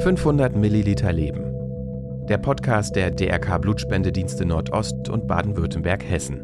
500 0.00 0.54
Milliliter 0.54 1.12
Leben. 1.12 1.42
Der 2.28 2.38
Podcast 2.38 2.94
der 2.94 3.10
DRK 3.10 3.58
Blutspendedienste 3.58 4.44
Nordost 4.44 5.08
und 5.08 5.26
Baden-Württemberg-Hessen. 5.26 6.40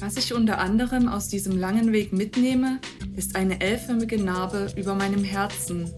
Was 0.00 0.16
ich 0.16 0.32
unter 0.32 0.58
anderem 0.58 1.08
aus 1.08 1.28
diesem 1.28 1.58
langen 1.58 1.92
Weg 1.92 2.14
mitnehme, 2.14 2.78
ist 3.14 3.36
eine 3.36 3.60
L-förmige 3.60 4.16
Narbe 4.16 4.68
über 4.74 4.94
meinem 4.94 5.22
Herzen. 5.22 5.90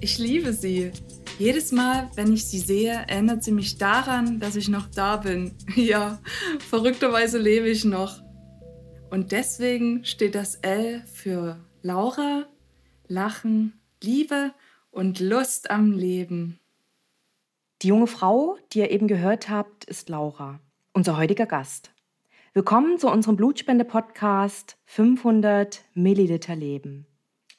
Ich 0.00 0.18
liebe 0.18 0.54
sie. 0.54 0.90
Jedes 1.38 1.70
Mal, 1.70 2.10
wenn 2.16 2.32
ich 2.32 2.48
sie 2.48 2.58
sehe, 2.58 2.90
erinnert 3.06 3.44
sie 3.44 3.52
mich 3.52 3.78
daran, 3.78 4.40
dass 4.40 4.56
ich 4.56 4.68
noch 4.68 4.88
da 4.88 5.18
bin. 5.18 5.52
Ja, 5.76 6.18
verrückterweise 6.68 7.38
lebe 7.38 7.68
ich 7.68 7.84
noch. 7.84 8.20
Und 9.10 9.30
deswegen 9.30 10.04
steht 10.04 10.34
das 10.34 10.56
L 10.56 11.04
für 11.06 11.64
Laura, 11.80 12.46
Lachen, 13.06 13.80
Liebe 14.02 14.52
und 14.90 15.20
Lust 15.20 15.70
am 15.70 15.92
Leben. 15.92 16.58
Die 17.82 17.88
junge 17.88 18.08
Frau, 18.08 18.58
die 18.72 18.80
ihr 18.80 18.90
eben 18.90 19.06
gehört 19.06 19.48
habt, 19.48 19.84
ist 19.84 20.08
Laura, 20.08 20.58
unser 20.92 21.16
heutiger 21.16 21.46
Gast. 21.46 21.92
Willkommen 22.52 22.98
zu 22.98 23.08
unserem 23.08 23.36
Blutspende-Podcast 23.36 24.76
500 24.86 25.84
Milliliter 25.94 26.56
Leben. 26.56 27.06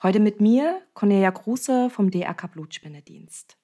Heute 0.04 0.20
mit 0.20 0.42
mir, 0.42 0.82
Cornelia 0.94 1.32
Kruse 1.32 1.90
vom 1.90 2.12
DRK 2.12 2.48
Blutspendedienst. 2.48 3.56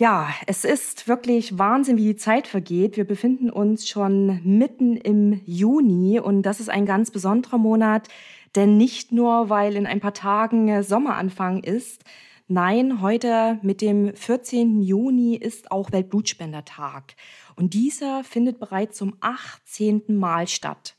Ja, 0.00 0.32
es 0.46 0.64
ist 0.64 1.08
wirklich 1.08 1.58
Wahnsinn, 1.58 1.96
wie 1.96 2.04
die 2.04 2.16
Zeit 2.16 2.46
vergeht. 2.46 2.96
Wir 2.96 3.04
befinden 3.04 3.50
uns 3.50 3.88
schon 3.88 4.40
mitten 4.44 4.96
im 4.96 5.40
Juni 5.44 6.20
und 6.20 6.42
das 6.42 6.60
ist 6.60 6.70
ein 6.70 6.86
ganz 6.86 7.10
besonderer 7.10 7.58
Monat, 7.58 8.06
denn 8.54 8.76
nicht 8.76 9.10
nur, 9.10 9.50
weil 9.50 9.74
in 9.74 9.88
ein 9.88 9.98
paar 9.98 10.14
Tagen 10.14 10.84
Sommeranfang 10.84 11.64
ist, 11.64 12.04
nein, 12.46 13.02
heute 13.02 13.58
mit 13.62 13.80
dem 13.80 14.14
14. 14.14 14.82
Juni 14.82 15.34
ist 15.34 15.72
auch 15.72 15.90
Weltblutspendertag 15.90 17.16
und 17.56 17.74
dieser 17.74 18.22
findet 18.22 18.60
bereits 18.60 18.98
zum 18.98 19.16
18. 19.18 20.16
Mal 20.16 20.46
statt. 20.46 20.94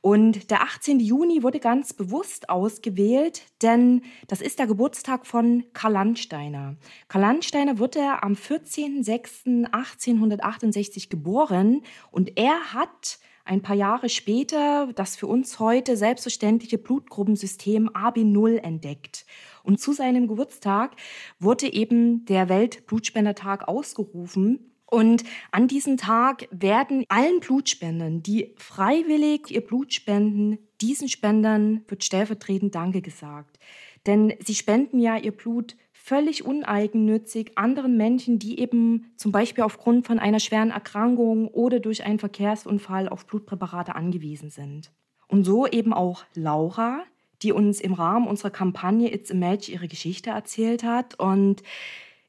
Und 0.00 0.50
der 0.50 0.62
18. 0.62 1.00
Juni 1.00 1.42
wurde 1.42 1.60
ganz 1.60 1.92
bewusst 1.92 2.48
ausgewählt, 2.48 3.42
denn 3.62 4.00
das 4.26 4.40
ist 4.40 4.58
der 4.58 4.66
Geburtstag 4.66 5.26
von 5.26 5.64
Karl 5.72 5.92
Landsteiner. 5.92 6.76
Karl 7.08 7.22
Landsteiner 7.22 7.78
wurde 7.78 8.22
am 8.22 8.32
14.06.1868 8.34 11.08
geboren 11.08 11.82
und 12.10 12.38
er 12.38 12.72
hat 12.72 13.18
ein 13.48 13.62
paar 13.62 13.76
Jahre 13.76 14.08
später 14.10 14.92
das 14.94 15.16
für 15.16 15.26
uns 15.26 15.58
heute 15.58 15.96
selbstverständliche 15.96 16.78
Blutgruppensystem 16.78 17.88
AB0 17.88 18.58
entdeckt. 18.58 19.24
Und 19.62 19.80
zu 19.80 19.92
seinem 19.92 20.28
Geburtstag 20.28 20.92
wurde 21.38 21.72
eben 21.72 22.24
der 22.26 22.48
Weltblutspendertag 22.48 23.66
ausgerufen. 23.66 24.77
Und 24.90 25.24
an 25.52 25.68
diesem 25.68 25.98
Tag 25.98 26.48
werden 26.50 27.04
allen 27.08 27.40
Blutspendern, 27.40 28.22
die 28.22 28.54
freiwillig 28.56 29.50
ihr 29.50 29.60
Blut 29.60 29.92
spenden, 29.92 30.58
diesen 30.80 31.08
Spendern 31.08 31.82
wird 31.88 32.04
stellvertretend 32.04 32.74
Danke 32.74 33.02
gesagt. 33.02 33.58
Denn 34.06 34.32
sie 34.42 34.54
spenden 34.54 34.98
ja 34.98 35.16
ihr 35.16 35.32
Blut 35.32 35.76
völlig 35.92 36.42
uneigennützig 36.42 37.58
anderen 37.58 37.98
Menschen, 37.98 38.38
die 38.38 38.58
eben 38.60 39.12
zum 39.16 39.30
Beispiel 39.30 39.64
aufgrund 39.64 40.06
von 40.06 40.18
einer 40.18 40.40
schweren 40.40 40.70
Erkrankung 40.70 41.48
oder 41.48 41.80
durch 41.80 42.04
einen 42.04 42.18
Verkehrsunfall 42.18 43.10
auf 43.10 43.26
Blutpräparate 43.26 43.94
angewiesen 43.94 44.48
sind. 44.48 44.90
Und 45.26 45.44
so 45.44 45.66
eben 45.66 45.92
auch 45.92 46.24
Laura, 46.34 47.02
die 47.42 47.52
uns 47.52 47.80
im 47.82 47.92
Rahmen 47.92 48.26
unserer 48.26 48.50
Kampagne 48.50 49.12
It's 49.12 49.30
a 49.30 49.34
Match 49.34 49.68
ihre 49.68 49.88
Geschichte 49.88 50.30
erzählt 50.30 50.82
hat. 50.82 51.18
Und 51.18 51.62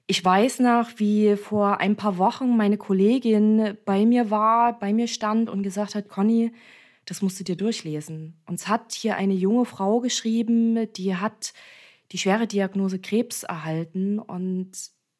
ich 0.09 0.25
weiß 0.25 0.62
noch, 0.62 0.90
wie 0.97 1.36
vor 1.36 1.80
ein 1.80 1.96
paar 1.96 2.18
Wochen 2.18 2.58
meine 2.58 2.78
Kollegin 2.78 3.78
bei 3.86 4.08
mir 4.08 4.31
war, 4.31 4.80
bei 4.80 4.92
mir 4.92 5.06
stand 5.06 5.52
und 5.52 5.62
gesagt 5.62 5.94
hat, 5.94 6.09
Conny, 6.09 6.52
das 7.06 7.22
musst 7.22 7.40
du 7.40 7.44
dir 7.44 7.56
durchlesen. 7.56 8.42
Uns 8.48 8.68
hat 8.68 8.94
hier 8.94 9.18
eine 9.18 9.36
junge 9.36 9.66
Frau 9.66 10.00
geschrieben, 10.00 10.92
die 10.94 11.16
hat 11.16 11.53
die 12.12 12.18
schwere 12.18 12.48
Diagnose 12.48 12.98
Krebs 12.98 13.44
erhalten 13.44 14.18
und 14.18 14.72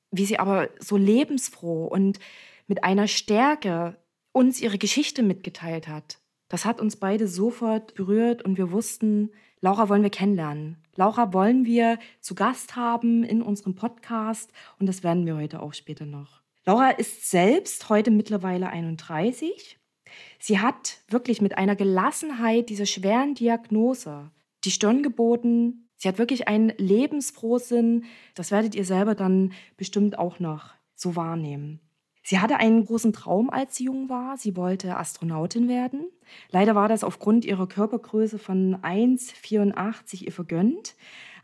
wie 0.10 0.26
sie 0.26 0.40
aber 0.40 0.70
so 0.80 0.98
lebensfroh 0.98 1.86
und 1.86 2.18
mit 2.66 2.84
einer 2.84 3.08
Stärke 3.08 3.96
uns 4.32 4.60
ihre 4.60 4.80
Geschichte 4.80 5.22
mitgeteilt 5.22 5.88
hat. 5.88 6.18
Das 6.48 6.66
hat 6.66 6.82
uns 6.82 6.96
beide 6.96 7.28
sofort 7.28 7.94
berührt 7.94 8.42
und 8.42 8.58
wir 8.58 8.72
wussten, 8.72 9.30
Laura 9.62 9.90
wollen 9.90 10.04
wir 10.04 10.10
kennenlernen. 10.10 10.78
Laura 10.96 11.34
wollen 11.34 11.66
wir 11.66 12.00
zu 12.22 12.34
Gast 12.34 12.76
haben 12.76 13.24
in 13.24 13.42
unserem 13.42 13.76
Podcast 13.76 14.52
und 14.80 14.88
das 14.88 15.04
werden 15.04 15.26
wir 15.26 15.36
heute 15.36 15.62
auch 15.62 15.74
später 15.74 16.06
noch. 16.06 16.42
Laura 16.66 16.92
ist 16.92 17.30
selbst 17.30 17.90
heute 17.90 18.12
mittlerweile 18.12 18.70
31. 18.70 19.78
Sie 20.40 20.60
hat 20.60 21.00
wirklich 21.10 21.42
mit 21.42 21.58
einer 21.58 21.76
Gelassenheit 21.76 22.70
dieser 22.70 22.86
schweren 22.86 23.36
Diagnose 23.36 24.32
die 24.64 24.72
Stirn 24.72 25.04
geboten. 25.04 25.90
Sie 25.98 26.08
hat 26.08 26.18
wirklich 26.18 26.48
einen 26.48 26.70
Lebensfrohsinn. 26.78 28.06
Das 28.36 28.52
werdet 28.52 28.76
ihr 28.76 28.86
selber 28.86 29.16
dann 29.16 29.54
bestimmt 29.78 30.18
auch 30.18 30.40
noch 30.40 30.74
so 30.96 31.16
wahrnehmen. 31.16 31.82
Sie 32.30 32.38
hatte 32.38 32.58
einen 32.58 32.86
großen 32.86 33.12
Traum, 33.12 33.50
als 33.50 33.76
sie 33.76 33.86
jung 33.86 34.08
war. 34.08 34.38
Sie 34.38 34.56
wollte 34.56 34.98
Astronautin 34.98 35.68
werden. 35.68 36.12
Leider 36.52 36.76
war 36.76 36.88
das 36.88 37.04
aufgrund 37.04 37.44
ihrer 37.44 37.66
Körpergröße 37.66 38.38
von 38.38 38.76
1,84 38.84 40.26
ihr 40.26 40.32
vergönnt. 40.32 40.96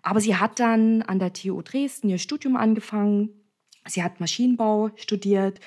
Aber 0.03 0.21
sie 0.21 0.35
hat 0.35 0.59
dann 0.59 1.01
an 1.01 1.17
der 1.17 1.33
TU 1.33 1.63
Dresden 1.63 2.09
ihr 2.09 2.19
Studium 2.19 2.55
angefangen. 2.55 3.29
Sie 3.87 4.03
hat 4.03 4.19
Maschinenbau 4.19 4.91
studiert. 4.95 5.59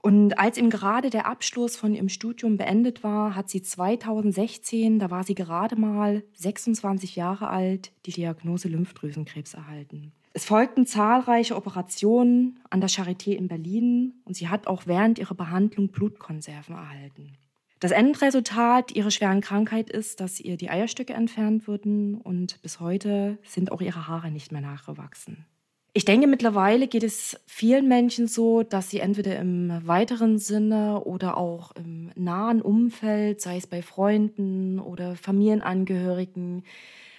Und 0.00 0.38
als 0.38 0.56
ihm 0.56 0.70
gerade 0.70 1.10
der 1.10 1.26
Abschluss 1.26 1.76
von 1.76 1.92
ihrem 1.92 2.08
Studium 2.08 2.56
beendet 2.56 3.04
war, 3.04 3.36
hat 3.36 3.50
sie 3.50 3.60
2016, 3.60 4.98
da 4.98 5.10
war 5.10 5.24
sie 5.24 5.34
gerade 5.34 5.76
mal 5.76 6.24
26 6.36 7.16
Jahre 7.16 7.50
alt, 7.50 7.92
die 8.06 8.12
Diagnose 8.12 8.68
Lymphdrüsenkrebs 8.68 9.52
erhalten. 9.52 10.14
Es 10.36 10.44
folgten 10.44 10.84
zahlreiche 10.84 11.54
Operationen 11.54 12.58
an 12.68 12.80
der 12.80 12.90
Charité 12.90 13.30
in 13.34 13.46
Berlin 13.46 14.14
und 14.24 14.34
sie 14.34 14.48
hat 14.48 14.66
auch 14.66 14.82
während 14.86 15.20
ihrer 15.20 15.36
Behandlung 15.36 15.88
Blutkonserven 15.88 16.74
erhalten. 16.74 17.38
Das 17.78 17.92
Endresultat 17.92 18.90
ihrer 18.96 19.12
schweren 19.12 19.40
Krankheit 19.40 19.90
ist, 19.90 20.18
dass 20.18 20.40
ihr 20.40 20.56
die 20.56 20.70
Eierstöcke 20.70 21.12
entfernt 21.12 21.68
wurden 21.68 22.16
und 22.16 22.60
bis 22.62 22.80
heute 22.80 23.38
sind 23.44 23.70
auch 23.70 23.80
ihre 23.80 24.08
Haare 24.08 24.32
nicht 24.32 24.50
mehr 24.50 24.60
nachgewachsen. 24.60 25.46
Ich 25.92 26.04
denke, 26.04 26.26
mittlerweile 26.26 26.88
geht 26.88 27.04
es 27.04 27.38
vielen 27.46 27.86
Menschen 27.86 28.26
so, 28.26 28.64
dass 28.64 28.90
sie 28.90 28.98
entweder 28.98 29.38
im 29.38 29.86
weiteren 29.86 30.38
Sinne 30.38 31.04
oder 31.04 31.36
auch 31.36 31.70
im 31.76 32.10
nahen 32.16 32.60
Umfeld, 32.60 33.40
sei 33.40 33.58
es 33.58 33.68
bei 33.68 33.82
Freunden 33.82 34.80
oder 34.80 35.14
Familienangehörigen, 35.14 36.64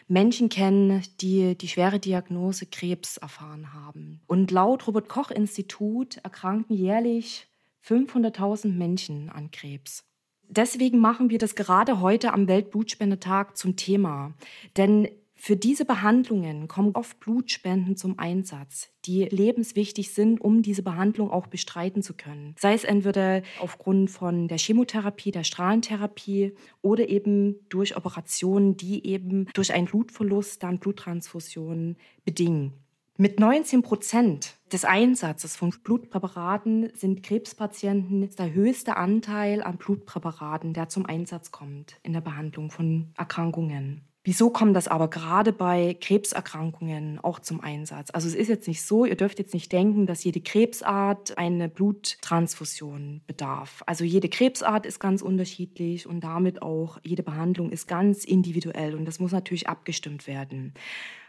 Menschen 0.07 0.49
kennen, 0.49 1.03
die 1.21 1.57
die 1.57 1.67
schwere 1.67 1.99
Diagnose 1.99 2.67
Krebs 2.67 3.17
erfahren 3.17 3.73
haben. 3.73 4.21
Und 4.27 4.51
laut 4.51 4.87
Robert 4.87 5.09
Koch 5.09 5.31
Institut 5.31 6.17
erkranken 6.17 6.75
jährlich 6.75 7.47
500.000 7.85 8.71
Menschen 8.73 9.29
an 9.29 9.51
Krebs. 9.51 10.03
Deswegen 10.47 10.99
machen 10.99 11.29
wir 11.29 11.39
das 11.39 11.55
gerade 11.55 12.01
heute 12.01 12.33
am 12.33 12.47
Weltblutspendetag 12.47 13.57
zum 13.57 13.75
Thema. 13.75 14.33
Denn 14.77 15.09
für 15.37 15.57
diese 15.57 15.85
Behandlungen 15.85 16.67
kommen 16.67 16.95
oft 16.95 17.19
Blutspenden 17.19 17.97
zum 17.97 18.17
Einsatz, 18.17 18.89
die 19.05 19.25
lebenswichtig 19.25 20.11
sind, 20.11 20.39
um 20.39 20.61
diese 20.61 20.81
Behandlung 20.81 21.29
auch 21.29 21.47
bestreiten 21.47 22.01
zu 22.01 22.15
können. 22.15 22.55
Sei 22.57 22.73
es 22.73 22.85
entweder 22.85 23.43
aufgrund 23.59 24.09
von 24.09 24.47
der 24.47 24.57
Chemotherapie, 24.57 25.31
der 25.31 25.43
Strahlentherapie 25.43 26.55
oder 26.81 27.09
eben 27.09 27.59
durch 27.69 27.95
Operationen, 27.97 28.77
die 28.77 29.05
eben 29.05 29.47
durch 29.53 29.73
einen 29.73 29.85
Blutverlust 29.85 30.63
dann 30.63 30.79
Bluttransfusionen 30.79 31.97
bedingen. 32.23 32.73
Mit 33.17 33.39
19 33.39 33.81
Prozent 33.81 34.55
des 34.73 34.83
Einsatzes 34.83 35.55
von 35.55 35.69
Blutpräparaten 35.69 36.91
sind 36.95 37.23
Krebspatienten 37.23 38.29
der 38.35 38.53
höchste 38.53 38.97
Anteil 38.97 39.63
an 39.63 39.77
Blutpräparaten, 39.77 40.73
der 40.73 40.89
zum 40.89 41.05
Einsatz 41.05 41.51
kommt 41.51 41.97
in 42.03 42.11
der 42.11 42.21
Behandlung 42.21 42.71
von 42.71 43.13
Erkrankungen. 43.15 44.01
Wieso 44.27 44.49
kommt 44.49 44.75
das 44.75 44.87
aber 44.87 45.07
gerade 45.07 45.53
bei 45.53 45.95
Krebserkrankungen 46.01 47.19
auch 47.19 47.37
zum 47.37 47.61
Einsatz? 47.61 48.09
Also 48.09 48.27
es 48.27 48.33
ist 48.33 48.47
jetzt 48.47 48.67
nicht 48.67 48.81
so, 48.81 49.05
ihr 49.05 49.15
dürft 49.15 49.37
jetzt 49.37 49.53
nicht 49.53 49.71
denken, 49.71 50.07
dass 50.07 50.23
jede 50.23 50.41
Krebsart 50.41 51.37
eine 51.37 51.69
Bluttransfusion 51.69 53.21
bedarf. 53.27 53.83
Also 53.85 54.03
jede 54.03 54.27
Krebsart 54.27 54.87
ist 54.87 54.99
ganz 54.99 55.21
unterschiedlich 55.21 56.07
und 56.07 56.21
damit 56.21 56.63
auch 56.63 56.97
jede 57.03 57.21
Behandlung 57.21 57.69
ist 57.69 57.87
ganz 57.87 58.25
individuell 58.25 58.95
und 58.95 59.05
das 59.05 59.19
muss 59.19 59.31
natürlich 59.31 59.69
abgestimmt 59.69 60.25
werden. 60.25 60.73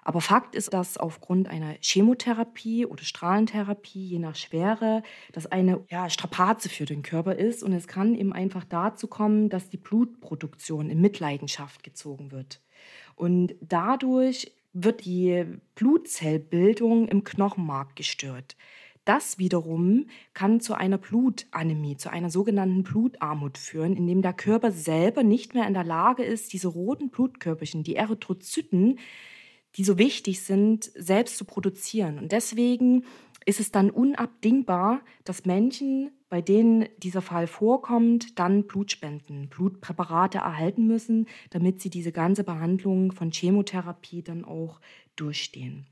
Aber 0.03 0.23
Fakt 0.23 0.55
ist, 0.55 0.73
dass 0.73 0.97
aufgrund 0.97 1.49
einer 1.49 1.75
Chemotherapie 1.83 2.87
oder 2.87 3.03
Strahlentherapie, 3.03 4.07
je 4.07 4.21
nach 4.21 4.37
Schwere, 4.37 5.03
das 5.33 5.47
eine 5.47 5.85
ja, 5.91 6.09
Strapaze 6.09 6.69
für 6.69 6.85
den 6.85 7.03
Körper 7.03 7.35
ist. 7.35 7.65
Und 7.65 7.73
es 7.73 7.89
kann 7.89 8.15
eben 8.15 8.33
einfach 8.33 8.63
dazu 8.63 9.09
kommen, 9.09 9.49
dass 9.49 9.69
die 9.69 9.79
Blutproduktion 9.79 10.91
in 10.91 11.01
Mitleidenschaft 11.01 11.83
gezogen 11.83 12.31
wird. 12.31 12.61
Und 13.17 13.55
dadurch 13.61 14.53
wird 14.73 15.05
die 15.05 15.45
Blutzellbildung 15.75 17.09
im 17.09 17.25
Knochenmark 17.25 17.97
gestört. 17.97 18.57
Das 19.07 19.39
wiederum 19.39 20.07
kann 20.35 20.61
zu 20.61 20.75
einer 20.75 20.99
Blutanämie, 20.99 21.97
zu 21.97 22.11
einer 22.11 22.29
sogenannten 22.29 22.83
Blutarmut 22.83 23.57
führen, 23.57 23.97
indem 23.97 24.21
der 24.21 24.33
Körper 24.33 24.73
selber 24.73 25.23
nicht 25.23 25.55
mehr 25.55 25.67
in 25.67 25.75
der 25.75 25.85
Lage 25.85 26.25
ist, 26.25 26.53
diese 26.53 26.69
roten 26.69 27.11
Blutkörperchen, 27.11 27.85
die 27.85 27.95
Erythrozyten, 27.95 28.99
die 29.77 29.85
so 29.85 29.97
wichtig 29.97 30.43
sind, 30.43 30.91
selbst 30.97 31.37
zu 31.37 31.45
produzieren. 31.45 32.19
Und 32.19 32.33
deswegen 32.33 33.05
ist 33.45 33.61
es 33.61 33.71
dann 33.71 33.91
unabdingbar, 33.91 35.01
dass 35.25 35.45
Menschen, 35.45 36.11
bei 36.29 36.43
denen 36.43 36.89
dieser 36.99 37.23
Fall 37.23 37.47
vorkommt, 37.47 38.39
dann 38.39 38.65
Blutspenden, 38.65 39.49
Blutpräparate 39.49 40.39
erhalten 40.39 40.87
müssen, 40.87 41.27
damit 41.51 41.81
sie 41.81 41.91
diese 41.91 42.13
ganze 42.13 42.43
Behandlung 42.43 43.13
von 43.13 43.31
Chemotherapie 43.31 44.23
dann 44.23 44.45
auch 44.45 44.81
durchstehen. 45.15 45.87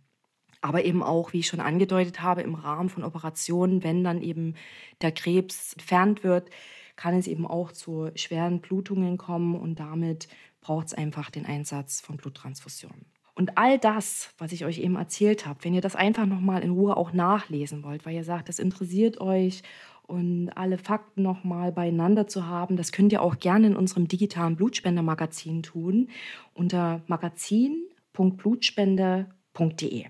Aber 0.60 0.84
eben 0.84 1.02
auch, 1.02 1.32
wie 1.32 1.40
ich 1.40 1.46
schon 1.46 1.60
angedeutet 1.60 2.22
habe, 2.22 2.42
im 2.42 2.54
Rahmen 2.54 2.88
von 2.88 3.04
Operationen, 3.04 3.84
wenn 3.84 4.02
dann 4.02 4.22
eben 4.22 4.54
der 5.02 5.12
Krebs 5.12 5.74
entfernt 5.74 6.24
wird, 6.24 6.50
kann 6.96 7.14
es 7.14 7.26
eben 7.26 7.46
auch 7.46 7.70
zu 7.70 8.10
schweren 8.14 8.60
Blutungen 8.60 9.18
kommen 9.18 9.56
und 9.56 9.78
damit 9.78 10.28
braucht 10.60 10.88
es 10.88 10.94
einfach 10.94 11.30
den 11.30 11.44
Einsatz 11.44 12.00
von 12.00 12.16
Bluttransfusionen. 12.16 13.04
Und 13.36 13.58
all 13.58 13.78
das, 13.78 14.32
was 14.38 14.52
ich 14.52 14.64
euch 14.64 14.78
eben 14.78 14.94
erzählt 14.94 15.44
habe, 15.44 15.64
wenn 15.64 15.74
ihr 15.74 15.80
das 15.80 15.96
einfach 15.96 16.24
nochmal 16.24 16.62
in 16.62 16.70
Ruhe 16.70 16.96
auch 16.96 17.12
nachlesen 17.12 17.82
wollt, 17.82 18.06
weil 18.06 18.14
ihr 18.14 18.24
sagt, 18.24 18.48
das 18.48 18.60
interessiert 18.60 19.20
euch 19.20 19.62
und 20.06 20.50
alle 20.50 20.78
Fakten 20.78 21.22
nochmal 21.22 21.72
beieinander 21.72 22.26
zu 22.26 22.46
haben, 22.46 22.76
das 22.76 22.92
könnt 22.92 23.12
ihr 23.12 23.22
auch 23.22 23.38
gerne 23.38 23.68
in 23.68 23.76
unserem 23.76 24.08
digitalen 24.08 24.56
Blutspendermagazin 24.56 25.62
tun 25.62 26.08
unter 26.52 27.02
magazin.blutspende.de. 27.06 30.04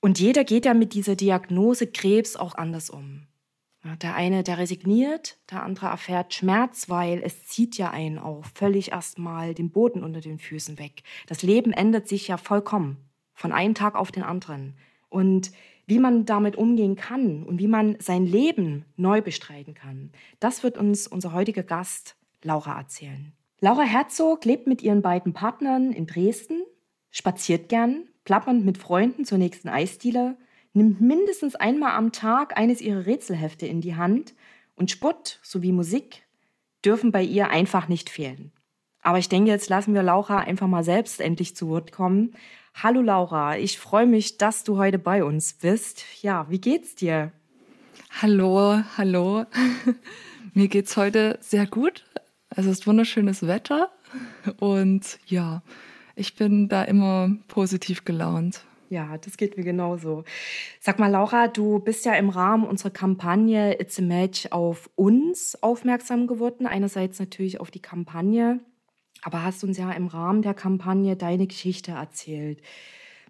Und 0.00 0.18
jeder 0.18 0.44
geht 0.44 0.64
ja 0.64 0.72
mit 0.74 0.94
dieser 0.94 1.14
Diagnose 1.14 1.86
Krebs 1.86 2.34
auch 2.36 2.54
anders 2.54 2.88
um. 2.90 3.26
Der 4.02 4.14
eine, 4.14 4.42
der 4.42 4.58
resigniert, 4.58 5.38
der 5.50 5.62
andere 5.62 5.86
erfährt 5.86 6.34
Schmerz, 6.34 6.90
weil 6.90 7.22
es 7.22 7.46
zieht 7.46 7.78
ja 7.78 7.90
einen 7.90 8.18
auch 8.18 8.44
völlig 8.54 8.92
erstmal 8.92 9.54
den 9.54 9.70
Boden 9.70 10.04
unter 10.04 10.20
den 10.20 10.38
Füßen 10.38 10.78
weg. 10.78 11.02
Das 11.26 11.42
Leben 11.42 11.72
ändert 11.72 12.06
sich 12.06 12.28
ja 12.28 12.36
vollkommen, 12.36 12.98
von 13.32 13.52
einem 13.52 13.74
Tag 13.74 13.94
auf 13.94 14.12
den 14.12 14.22
anderen. 14.22 14.76
Und 15.08 15.52
wie 15.90 15.98
man 15.98 16.24
damit 16.24 16.56
umgehen 16.56 16.96
kann 16.96 17.42
und 17.42 17.58
wie 17.58 17.66
man 17.66 17.96
sein 17.98 18.24
Leben 18.24 18.84
neu 18.96 19.20
bestreiten 19.20 19.74
kann, 19.74 20.12
das 20.38 20.62
wird 20.62 20.78
uns 20.78 21.08
unser 21.08 21.32
heutiger 21.32 21.64
Gast 21.64 22.16
Laura 22.42 22.78
erzählen. 22.78 23.32
Laura 23.60 23.82
Herzog 23.82 24.44
lebt 24.44 24.68
mit 24.68 24.82
ihren 24.82 25.02
beiden 25.02 25.32
Partnern 25.32 25.92
in 25.92 26.06
Dresden, 26.06 26.62
spaziert 27.10 27.68
gern, 27.68 28.04
plappernd 28.24 28.64
mit 28.64 28.78
Freunden 28.78 29.24
zur 29.24 29.38
nächsten 29.38 29.68
Eisdiele, 29.68 30.36
nimmt 30.72 31.00
mindestens 31.00 31.56
einmal 31.56 31.96
am 31.96 32.12
Tag 32.12 32.56
eines 32.56 32.80
ihrer 32.80 33.06
Rätselhefte 33.06 33.66
in 33.66 33.80
die 33.80 33.96
Hand 33.96 34.34
und 34.76 34.92
Sport 34.92 35.40
sowie 35.42 35.72
Musik 35.72 36.22
dürfen 36.84 37.10
bei 37.10 37.22
ihr 37.22 37.50
einfach 37.50 37.88
nicht 37.88 38.08
fehlen. 38.08 38.52
Aber 39.02 39.18
ich 39.18 39.28
denke, 39.28 39.50
jetzt 39.50 39.68
lassen 39.68 39.94
wir 39.94 40.02
Laura 40.02 40.38
einfach 40.38 40.68
mal 40.68 40.84
selbst 40.84 41.20
endlich 41.20 41.56
zu 41.56 41.68
Wort 41.68 41.90
kommen. 41.90 42.34
Hallo 42.74 43.02
Laura, 43.02 43.58
ich 43.58 43.78
freue 43.78 44.06
mich, 44.06 44.38
dass 44.38 44.64
du 44.64 44.78
heute 44.78 44.98
bei 44.98 45.22
uns 45.22 45.52
bist. 45.52 46.04
Ja, 46.22 46.46
wie 46.48 46.60
geht's 46.60 46.94
dir? 46.94 47.32
Hallo, 48.22 48.82
hallo. 48.96 49.44
Mir 50.54 50.68
geht's 50.68 50.96
heute 50.96 51.38
sehr 51.40 51.66
gut. 51.66 52.04
Es 52.48 52.66
ist 52.66 52.86
wunderschönes 52.86 53.46
Wetter 53.46 53.90
und 54.58 55.18
ja, 55.26 55.62
ich 56.16 56.36
bin 56.36 56.68
da 56.68 56.82
immer 56.84 57.30
positiv 57.48 58.04
gelaunt. 58.04 58.64
Ja, 58.88 59.18
das 59.18 59.36
geht 59.36 59.56
mir 59.56 59.62
genauso. 59.62 60.24
Sag 60.80 60.98
mal, 60.98 61.10
Laura, 61.10 61.46
du 61.46 61.78
bist 61.78 62.04
ja 62.04 62.14
im 62.14 62.28
Rahmen 62.28 62.64
unserer 62.64 62.90
Kampagne 62.90 63.80
It's 63.80 64.00
a 64.00 64.02
Match 64.02 64.48
auf 64.50 64.90
uns 64.96 65.56
aufmerksam 65.62 66.26
geworden. 66.26 66.66
Einerseits 66.66 67.20
natürlich 67.20 67.60
auf 67.60 67.70
die 67.70 67.80
Kampagne, 67.80 68.58
aber 69.22 69.42
hast 69.42 69.64
uns 69.64 69.78
ja 69.78 69.90
im 69.92 70.06
Rahmen 70.06 70.42
der 70.42 70.54
Kampagne 70.54 71.16
deine 71.16 71.46
Geschichte 71.46 71.92
erzählt. 71.92 72.60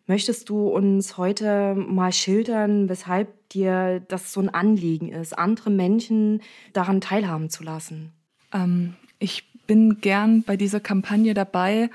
Möchtest 0.06 0.48
du 0.48 0.68
uns 0.68 1.16
heute 1.16 1.74
mal 1.74 2.12
schildern, 2.12 2.88
weshalb 2.88 3.48
dir 3.50 4.00
das 4.08 4.32
so 4.32 4.40
ein 4.40 4.48
Anliegen 4.48 5.12
ist, 5.12 5.38
andere 5.38 5.70
Menschen 5.70 6.42
daran 6.72 7.00
teilhaben 7.00 7.48
zu 7.48 7.62
lassen? 7.62 8.12
Ähm, 8.52 8.94
ich 9.18 9.44
bin 9.66 10.00
gern 10.00 10.42
bei 10.42 10.56
dieser 10.56 10.80
Kampagne 10.80 11.34
dabei, 11.34 11.90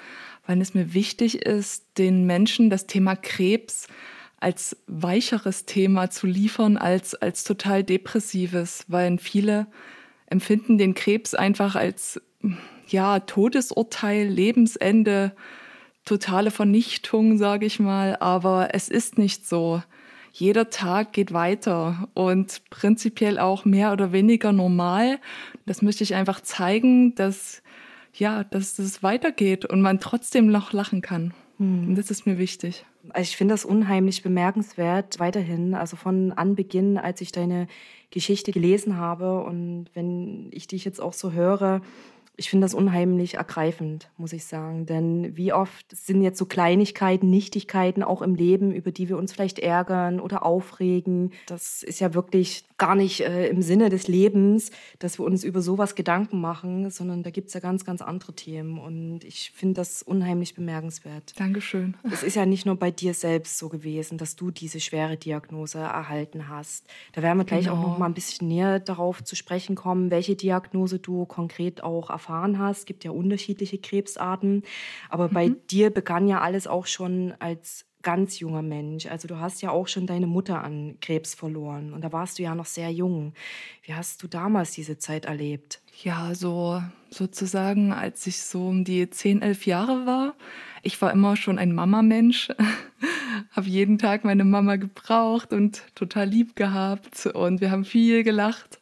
weil 0.48 0.62
es 0.62 0.74
mir 0.74 0.94
wichtig 0.94 1.46
ist, 1.46 1.86
den 1.98 2.26
Menschen 2.26 2.70
das 2.70 2.88
Thema 2.88 3.16
Krebs 3.16 3.88
als 4.38 4.78
weicheres 4.88 5.66
Thema 5.66 6.10
zu 6.10 6.28
liefern 6.28 6.78
als, 6.78 7.16
als 7.16 7.44
total 7.44 7.84
depressives, 7.84 8.86
weil 8.88 9.18
viele 9.18 9.68
empfinden 10.28 10.78
den 10.78 10.94
Krebs 10.94 11.34
einfach 11.34 11.76
als 11.76 12.22
ja, 12.88 13.20
Todesurteil, 13.20 14.28
Lebensende, 14.28 15.32
totale 16.06 16.52
Vernichtung, 16.52 17.38
sage 17.38 17.66
ich 17.66 17.80
mal, 17.80 18.18
aber 18.20 18.70
es 18.74 18.90
ist 18.90 19.18
nicht 19.18 19.48
so. 19.48 19.82
Jeder 20.32 20.70
Tag 20.70 21.14
geht 21.14 21.34
weiter 21.34 22.10
und 22.14 22.62
prinzipiell 22.70 23.40
auch 23.40 23.64
mehr 23.64 23.94
oder 23.94 24.12
weniger 24.12 24.52
normal. 24.52 25.20
Das 25.66 25.82
möchte 25.82 26.04
ich 26.04 26.14
einfach 26.14 26.42
zeigen, 26.42 27.16
dass 27.16 27.62
ja, 28.18 28.44
dass 28.44 28.80
es 28.80 29.04
weitergeht 29.04 29.66
und 29.66 29.82
man 29.82 30.00
trotzdem 30.00 30.48
noch 30.48 30.74
lachen 30.74 31.02
kann. 31.02 31.34
Hm. 31.58 31.90
Und 31.90 31.96
das 31.96 32.12
ist 32.12 32.26
mir 32.26 32.38
wichtig. 32.38 32.86
Also 33.10 33.30
ich 33.30 33.38
finde 33.38 33.54
das 33.54 33.66
unheimlich 33.66 34.24
bemerkenswert 34.24 35.20
weiterhin. 35.20 35.74
Also 35.74 35.96
von 35.96 36.32
Anbeginn, 36.32 36.98
als 36.98 37.22
ich 37.22 37.32
deine 37.32 37.68
Geschichte 38.12 38.52
gelesen 38.52 38.98
habe 38.98 39.44
und 39.44 39.88
wenn 39.94 40.48
ich 40.52 40.68
dich 40.68 40.86
jetzt 40.86 41.02
auch 41.02 41.14
so 41.14 41.32
höre, 41.34 41.82
ich 42.38 42.50
finde 42.50 42.66
das 42.66 42.74
unheimlich 42.74 43.36
ergreifend, 43.36 44.10
muss 44.18 44.34
ich 44.34 44.46
sagen. 44.46 44.86
Denn 44.86 45.36
wie 45.38 45.54
oft 45.54 45.86
sind 45.96 46.22
jetzt 46.22 46.38
so 46.38 46.46
Kleinigkeiten, 46.46 47.30
Nichtigkeiten 47.30 48.04
auch 48.04 48.22
im 48.22 48.36
Leben, 48.36 48.74
über 48.74 48.92
die 48.92 49.10
wir 49.10 49.18
uns 49.18 49.32
vielleicht 49.32 49.60
ärgern 49.60 50.20
oder 50.20 50.46
aufregen. 50.46 51.32
Das 51.48 51.84
ist 51.84 52.00
ja 52.00 52.14
wirklich 52.14 52.66
gar 52.78 52.96
nicht 52.96 53.22
äh, 53.22 53.48
im 53.48 53.62
Sinne 53.62 53.90
des 53.90 54.08
Lebens, 54.08 54.72
dass 55.00 55.18
wir 55.18 55.26
uns 55.26 55.44
über 55.44 55.62
sowas 55.62 55.96
Gedanken 55.96 56.42
machen, 56.42 56.90
sondern 56.90 57.24
da 57.24 57.30
gibt 57.30 57.48
es 57.48 57.54
ja 57.54 57.62
ganz, 57.62 57.86
ganz 57.86 58.02
andere 58.02 58.34
Themen. 58.34 58.80
Und 58.80 59.24
ich 59.24 59.52
finde 59.52 59.76
das 59.76 60.04
unheimlich 60.04 60.56
bemerkenswert. 60.56 61.34
Dankeschön. 61.40 61.96
Es 62.12 62.24
ist 62.24 62.36
ja 62.36 62.46
nicht 62.46 62.66
nur 62.66 62.76
bei 62.76 62.92
dir 62.92 63.14
selbst 63.14 63.58
so 63.58 63.70
gewesen, 63.70 64.18
dass 64.18 64.36
du 64.36 64.52
diese 64.52 64.80
schwere 64.80 65.16
Diagnose 65.16 65.80
erhalten 65.80 66.50
hast. 66.50 66.86
Da 67.14 67.22
werden 67.22 67.38
wir 67.38 67.46
gleich 67.46 67.66
genau. 67.66 67.78
auch 67.78 67.82
noch 67.82 67.98
mal 67.98 68.08
ein 68.08 68.14
bisschen 68.14 68.48
näher 68.50 68.80
darauf 68.80 69.24
zu 69.24 69.36
sprechen 69.36 69.76
kommen, 69.76 70.12
welche 70.12 70.36
Diagnose 70.36 71.00
du 71.00 71.26
konkret 71.26 71.82
auch 71.84 72.10
erfahren 72.10 72.25
hast. 72.30 72.80
Es 72.80 72.86
gibt 72.86 73.04
ja 73.04 73.12
unterschiedliche 73.12 73.78
Krebsarten. 73.78 74.64
Aber 75.10 75.30
mhm. 75.30 75.34
bei 75.34 75.50
dir 75.70 75.90
begann 75.90 76.28
ja 76.28 76.42
alles 76.42 76.68
auch 76.68 76.86
schon 76.86 77.34
als 77.40 77.86
ganz 78.06 78.40
junger 78.40 78.62
Mensch. 78.62 79.08
Also 79.08 79.28
du 79.28 79.40
hast 79.40 79.62
ja 79.64 79.72
auch 79.72 79.88
schon 79.88 80.06
deine 80.06 80.28
Mutter 80.28 80.64
an 80.64 80.98
Krebs 81.02 81.34
verloren 81.34 81.92
und 81.92 82.04
da 82.04 82.14
warst 82.14 82.38
du 82.38 82.44
ja 82.44 82.54
noch 82.54 82.68
sehr 82.68 82.92
jung. 82.92 83.34
Wie 83.82 83.96
hast 83.96 84.22
du 84.22 84.28
damals 84.28 84.72
diese 84.72 85.00
Zeit 85.00 85.26
erlebt? 85.26 85.82
Ja, 86.04 86.36
so 86.36 86.82
sozusagen, 87.10 87.92
als 87.92 88.28
ich 88.28 88.42
so 88.42 88.68
um 88.68 88.84
die 88.84 89.10
10, 89.10 89.42
11 89.42 89.66
Jahre 89.66 90.06
war. 90.06 90.36
Ich 90.84 91.02
war 91.02 91.12
immer 91.12 91.36
schon 91.36 91.58
ein 91.58 91.74
Mama-Mensch, 91.74 92.50
habe 93.52 93.68
jeden 93.68 93.98
Tag 93.98 94.24
meine 94.24 94.44
Mama 94.44 94.76
gebraucht 94.76 95.52
und 95.52 95.82
total 95.96 96.28
lieb 96.28 96.56
gehabt 96.56 97.26
und 97.26 97.60
wir 97.60 97.72
haben 97.72 97.86
viel 97.86 98.24
gelacht. 98.24 98.80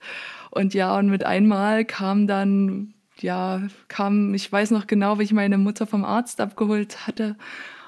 Und 0.52 0.74
ja, 0.74 0.98
und 0.98 1.08
mit 1.08 1.26
einmal 1.26 1.86
kam 1.86 2.28
dann, 2.28 2.94
ja, 3.24 3.62
kam, 3.88 4.34
ich 4.34 4.52
weiß 4.52 4.72
noch 4.72 4.88
genau, 4.88 5.20
wie 5.20 5.24
ich 5.24 5.34
meine 5.34 5.58
Mutter 5.58 5.88
vom 5.88 6.06
Arzt 6.06 6.40
abgeholt 6.42 7.08
hatte 7.08 7.36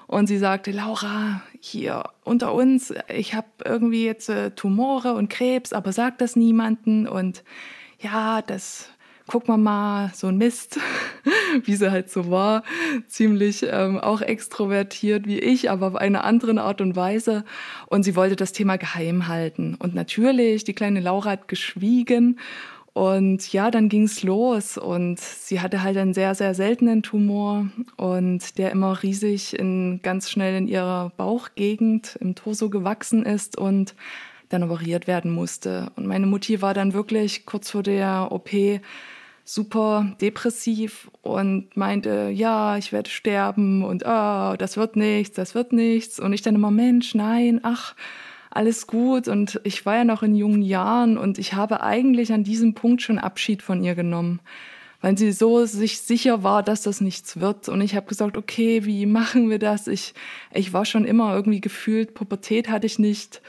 und 0.07 0.27
sie 0.27 0.37
sagte, 0.37 0.71
Laura, 0.71 1.41
hier 1.59 2.03
unter 2.23 2.53
uns, 2.53 2.93
ich 3.13 3.33
habe 3.33 3.47
irgendwie 3.63 4.05
jetzt 4.05 4.29
äh, 4.29 4.51
Tumore 4.51 5.13
und 5.13 5.29
Krebs, 5.29 5.73
aber 5.73 5.91
sag 5.91 6.19
das 6.19 6.35
niemanden. 6.35 7.07
Und 7.07 7.43
ja, 7.99 8.41
das 8.41 8.89
guck 9.27 9.47
mal 9.47 9.57
mal, 9.57 10.11
so 10.13 10.27
ein 10.27 10.37
Mist. 10.37 10.79
wie 11.63 11.75
sie 11.75 11.91
halt 11.91 12.09
so 12.11 12.29
war, 12.29 12.63
ziemlich 13.07 13.65
ähm, 13.69 13.99
auch 13.99 14.21
extrovertiert 14.21 15.25
wie 15.25 15.39
ich, 15.39 15.69
aber 15.69 15.87
auf 15.87 15.95
eine 15.95 16.23
andere 16.23 16.61
Art 16.61 16.81
und 16.81 16.95
Weise. 16.95 17.43
Und 17.87 18.03
sie 18.03 18.15
wollte 18.15 18.35
das 18.35 18.51
Thema 18.51 18.77
geheim 18.77 19.27
halten. 19.27 19.75
Und 19.79 19.95
natürlich, 19.95 20.63
die 20.63 20.73
kleine 20.73 20.99
Laura 20.99 21.31
hat 21.31 21.47
geschwiegen. 21.47 22.39
Und 22.95 23.51
ja, 23.51 23.71
dann 23.71 23.89
ging's 23.89 24.23
los 24.23 24.77
und 24.77 25.19
sie 25.19 25.59
hatte 25.59 25.83
halt 25.83 25.97
einen 25.97 26.13
sehr, 26.13 26.33
sehr 26.33 26.55
seltenen 26.55 27.03
Tumor 27.03 27.67
und 27.97 28.57
der 28.57 28.71
immer 28.71 29.03
riesig 29.03 29.59
in 29.59 29.99
ganz 30.01 30.29
schnell 30.29 30.55
in 30.55 30.69
ihrer 30.69 31.11
Bauchgegend 31.17 32.15
im 32.21 32.35
Torso 32.35 32.69
gewachsen 32.69 33.25
ist 33.25 33.57
und 33.57 33.95
dann 34.47 34.63
operiert 34.63 35.07
werden 35.07 35.31
musste. 35.31 35.91
Und 35.97 36.07
meine 36.07 36.25
Mutti 36.25 36.61
war 36.61 36.73
dann 36.73 36.93
wirklich 36.93 37.45
kurz 37.45 37.71
vor 37.71 37.83
der 37.83 38.29
OP 38.31 38.51
super 39.43 40.15
depressiv 40.21 41.11
und 41.21 41.75
meinte, 41.75 42.29
ja, 42.33 42.77
ich 42.77 42.93
werde 42.93 43.09
sterben 43.09 43.83
und 43.83 44.03
oh, 44.05 44.55
das 44.57 44.77
wird 44.77 44.95
nichts, 44.95 45.35
das 45.35 45.53
wird 45.53 45.73
nichts. 45.73 46.17
Und 46.17 46.31
ich 46.31 46.43
dann 46.43 46.55
immer, 46.55 46.71
Mensch, 46.71 47.13
nein, 47.13 47.59
ach, 47.61 47.93
alles 48.55 48.87
gut. 48.87 49.27
Und 49.27 49.59
ich 49.63 49.85
war 49.85 49.97
ja 49.97 50.03
noch 50.03 50.23
in 50.23 50.35
jungen 50.35 50.61
Jahren 50.61 51.17
und 51.17 51.37
ich 51.37 51.53
habe 51.53 51.81
eigentlich 51.81 52.33
an 52.33 52.43
diesem 52.43 52.73
Punkt 52.73 53.01
schon 53.01 53.19
Abschied 53.19 53.61
von 53.61 53.83
ihr 53.83 53.95
genommen, 53.95 54.39
weil 55.01 55.17
sie 55.17 55.31
so 55.31 55.65
sich 55.65 55.99
sicher 55.99 56.43
war, 56.43 56.63
dass 56.63 56.81
das 56.81 57.01
nichts 57.01 57.39
wird. 57.39 57.69
Und 57.69 57.81
ich 57.81 57.95
habe 57.95 58.07
gesagt, 58.07 58.37
okay, 58.37 58.85
wie 58.85 59.05
machen 59.05 59.49
wir 59.49 59.59
das? 59.59 59.87
Ich, 59.87 60.13
ich 60.53 60.73
war 60.73 60.85
schon 60.85 61.05
immer 61.05 61.35
irgendwie 61.35 61.61
gefühlt, 61.61 62.13
Pubertät 62.13 62.69
hatte 62.69 62.87
ich 62.87 62.97
nicht, 62.97 63.41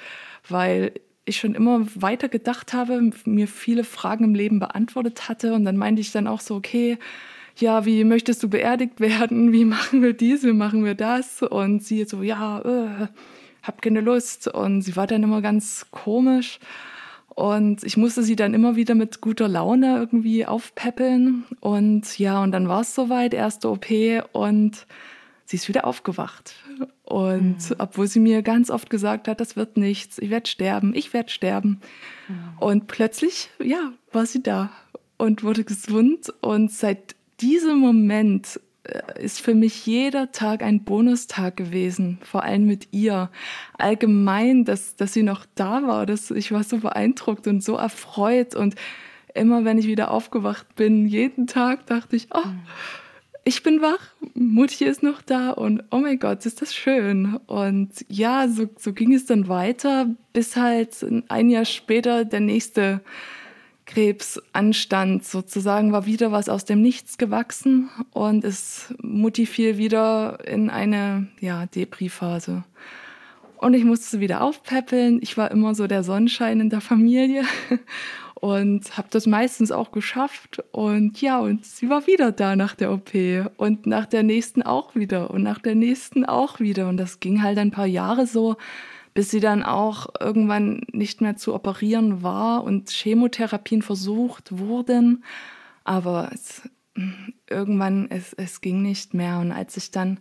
weil 0.49 0.93
ich 1.25 1.39
schon 1.39 1.55
immer 1.55 1.87
weiter 1.95 2.29
gedacht 2.29 2.73
habe, 2.73 3.11
mir 3.25 3.49
viele 3.49 3.85
Fragen 3.85 4.25
im 4.25 4.35
Leben 4.35 4.61
beantwortet 4.61 5.29
hatte. 5.29 5.55
Und 5.55 5.65
dann 5.65 5.77
meinte 5.77 6.01
ich 6.01 6.13
dann 6.13 6.27
auch 6.27 6.41
so, 6.41 6.55
okay, 6.55 6.99
ja, 7.59 7.85
wie 7.85 8.05
möchtest 8.05 8.43
du 8.43 8.49
beerdigt 8.49 9.01
werden? 9.01 9.53
Wie 9.53 9.65
machen 9.77 10.03
wir 10.03 10.13
dies? 10.13 10.45
Wie 10.45 10.53
machen 10.53 10.85
wir 10.85 10.95
das? 10.95 11.43
Und 11.43 11.83
sie 11.83 12.05
so, 12.05 12.23
ja, 12.23 12.61
äh, 12.61 13.07
hab 13.67 13.83
keine 13.83 14.01
Lust. 14.01 14.49
Und 14.49 14.83
sie 14.83 14.97
war 14.97 15.07
dann 15.07 15.23
immer 15.23 15.43
ganz 15.43 15.87
komisch. 15.91 16.59
Und 17.29 17.85
ich 17.85 17.97
musste 17.97 18.23
sie 18.23 18.37
dann 18.37 18.55
immer 18.55 18.77
wieder 18.77 18.95
mit 18.95 19.21
guter 19.21 19.49
Laune 19.49 19.99
irgendwie 19.99 20.47
aufpäppeln. 20.47 21.45
Und 21.61 22.19
ja, 22.19 22.43
und 22.43 22.53
dann 22.53 22.69
war 22.69 22.81
es 22.81 22.95
soweit, 22.95 23.35
erste 23.35 23.71
OP. 23.71 23.87
Und 24.33 24.87
sie 25.45 25.57
ist 25.57 25.69
wieder 25.69 25.87
aufgewacht. 25.87 26.55
Und 27.05 27.71
mhm. 27.71 27.77
obwohl 27.79 28.09
sie 28.09 28.21
mir 28.21 28.43
ganz 28.43 28.71
oft 28.71 28.91
gesagt 28.91 29.29
hat, 29.29 29.41
das 29.41 29.57
wird 29.57 29.77
nichts, 29.77 30.19
ich 30.19 30.31
werde 30.31 30.49
sterben, 30.49 30.95
ich 30.95 31.13
werde 31.13 31.31
sterben. 31.31 31.81
Mhm. 32.29 32.35
Und 32.59 32.87
plötzlich, 32.89 33.51
ja, 33.63 33.93
war 34.13 34.27
sie 34.27 34.43
da 34.43 34.71
und 35.17 35.45
wurde 35.45 35.65
gesund. 35.65 36.33
Und 36.41 36.73
seit 36.73 37.15
diesem 37.41 37.79
Moment 37.79 38.61
ist 39.19 39.41
für 39.41 39.55
mich 39.55 39.87
jeder 39.87 40.33
Tag 40.33 40.63
ein 40.63 40.85
Bonustag 40.85 41.57
gewesen, 41.57 42.19
vor 42.23 42.43
allem 42.43 42.67
mit 42.67 42.89
ihr. 42.93 43.31
Allgemein, 43.79 44.65
dass, 44.65 44.97
dass 44.97 45.13
sie 45.13 45.23
noch 45.23 45.47
da 45.55 45.87
war, 45.87 46.07
dass 46.07 46.31
ich 46.31 46.53
war 46.53 46.65
so 46.65 46.79
beeindruckt 46.79 47.47
und 47.47 47.63
so 47.63 47.77
erfreut. 47.77 48.55
Und 48.55 48.75
immer 49.35 49.65
wenn 49.65 49.79
ich 49.79 49.87
wieder 49.87 50.11
aufgewacht 50.11 50.75
bin, 50.77 51.07
jeden 51.07 51.47
Tag 51.47 51.87
dachte 51.87 52.17
ich, 52.17 52.29
oh, 52.33 52.47
mhm 52.47 52.63
ich 53.47 53.63
bin 53.63 53.81
wach, 53.81 54.01
Mutti 54.35 54.85
ist 54.85 55.05
noch 55.05 55.23
da 55.23 55.51
und 55.53 55.85
oh 55.93 55.99
mein 55.99 56.19
Gott, 56.19 56.45
ist 56.47 56.63
das 56.63 56.75
schön. 56.75 57.39
Und 57.47 57.91
ja, 58.09 58.49
so, 58.49 58.69
so 58.77 58.93
ging 58.93 59.15
es 59.15 59.25
dann 59.25 59.47
weiter, 59.47 60.09
bis 60.33 60.57
halt 60.57 61.07
ein 61.29 61.49
Jahr 61.49 61.65
später 61.65 62.25
der 62.25 62.41
nächste 62.41 63.03
Krebs 63.87 64.41
anstand. 64.53 65.25
Sozusagen 65.25 65.93
war 65.93 66.07
wieder 66.07 66.33
was 66.33 66.49
aus 66.49 66.65
dem 66.65 66.83
Nichts 66.83 67.17
gewachsen 67.19 67.89
und 68.13 68.45
es 68.45 68.95
Mutti 69.01 69.47
fiel 69.47 69.79
wieder 69.79 70.41
in 70.47 70.69
eine 70.69 71.29
ja, 71.41 71.67
Depri-Phase. 71.67 72.65
Und 73.59 73.75
ich 73.75 73.85
musste 73.85 74.07
sie 74.11 74.21
wieder 74.21 74.43
aufpäppeln. 74.43 75.21
Ich 75.23 75.37
war 75.39 75.51
immer 75.51 75.75
so 75.75 75.87
der 75.87 76.03
Sonnenschein 76.03 76.61
in 76.61 76.69
der 76.69 76.83
Familie 76.83 77.45
und 78.35 78.97
habe 78.99 79.09
das 79.11 79.27
meistens 79.27 79.73
auch 79.73 79.93
geschafft. 79.93 80.63
Und 80.73 81.21
ja, 81.23 81.39
und 81.39 81.65
sie 81.65 81.89
war 81.89 82.07
wieder 82.07 82.33
da 82.33 82.55
nach 82.55 82.75
der 82.75 82.93
OP 82.93 83.13
und 83.57 83.87
nach 83.87 84.07
der 84.07 84.23
nächsten 84.23 84.63
auch 84.63 84.95
wieder 84.95 85.31
und 85.31 85.43
nach 85.43 85.59
der 85.59 85.75
nächsten 85.75 86.27
auch 86.27 86.61
wieder. 86.61 86.89
Und 86.89 86.99
das 86.99 87.21
ging 87.21 87.43
halt 87.43 87.59
ein 87.59 87.71
paar 87.71 87.87
Jahre 87.87 88.27
so, 88.27 88.57
bis 89.17 89.31
sie 89.31 89.41
dann 89.41 89.63
auch 89.63 90.09
irgendwann 90.21 90.83
nicht 90.93 91.23
mehr 91.23 91.37
zu 91.37 91.55
operieren 91.55 92.23
war 92.23 92.63
und 92.63 92.91
Chemotherapien 92.91 93.81
versucht 93.81 94.59
wurden. 94.59 95.25
Aber 95.85 96.29
es, 96.35 96.69
irgendwann, 97.49 98.11
es, 98.11 98.35
es 98.35 98.61
ging 98.61 98.83
nicht 98.83 99.15
mehr. 99.15 99.39
Und 99.39 99.53
als 99.53 99.79
ich 99.79 99.91
dann 99.91 100.21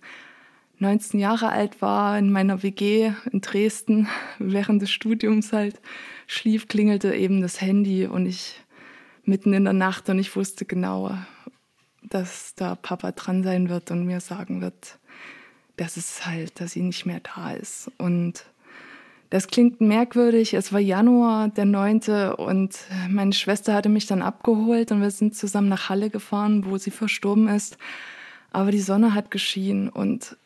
19 0.80 1.20
Jahre 1.20 1.50
alt 1.50 1.82
war, 1.82 2.18
in 2.18 2.32
meiner 2.32 2.64
WG 2.64 3.12
in 3.34 3.42
Dresden, 3.42 4.08
während 4.40 4.82
des 4.82 4.92
Studiums 4.92 5.52
halt 5.52 5.82
schlief, 6.26 6.70
klingelte 6.70 7.14
eben 7.14 7.42
das 7.42 7.60
Handy 7.60 8.08
und 8.08 8.26
ich 8.26 8.62
mitten 9.26 9.52
in 9.52 9.66
der 9.66 9.74
Nacht 9.74 10.08
und 10.08 10.20
ich 10.20 10.34
wusste 10.38 10.64
genau, 10.64 11.18
dass 12.02 12.56
da 12.56 12.76
Papa 12.76 13.12
dran 13.12 13.44
sein 13.44 13.68
wird 13.68 13.92
und 13.92 14.06
mir 14.06 14.22
sagen 14.22 14.62
wird, 14.62 15.00
dass 15.76 15.98
es 15.98 16.26
halt, 16.26 16.62
dass 16.62 16.72
sie 16.72 16.82
nicht 16.82 17.06
mehr 17.06 17.20
da 17.20 17.52
ist. 17.52 17.92
Und 17.98 18.46
das 19.30 19.48
klingt 19.48 19.82
merkwürdig. 19.82 20.54
Es 20.54 20.72
war 20.72 20.80
Januar, 20.80 21.50
der 21.50 21.66
9. 21.66 22.34
und 22.38 22.78
meine 23.10 23.34
Schwester 23.34 23.74
hatte 23.74 23.90
mich 23.90 24.06
dann 24.06 24.22
abgeholt 24.22 24.92
und 24.92 25.02
wir 25.02 25.12
sind 25.12 25.36
zusammen 25.36 25.70
nach 25.70 25.90
Halle 25.90 26.10
gefahren, 26.10 26.66
wo 26.66 26.78
sie 26.78 26.92
verstorben 26.92 27.48
ist. 27.48 27.78
Aber 28.52 28.72
die 28.72 28.80
Sonne 28.80 29.14
hat 29.14 29.32
geschienen 29.32 29.90
und 29.90 30.38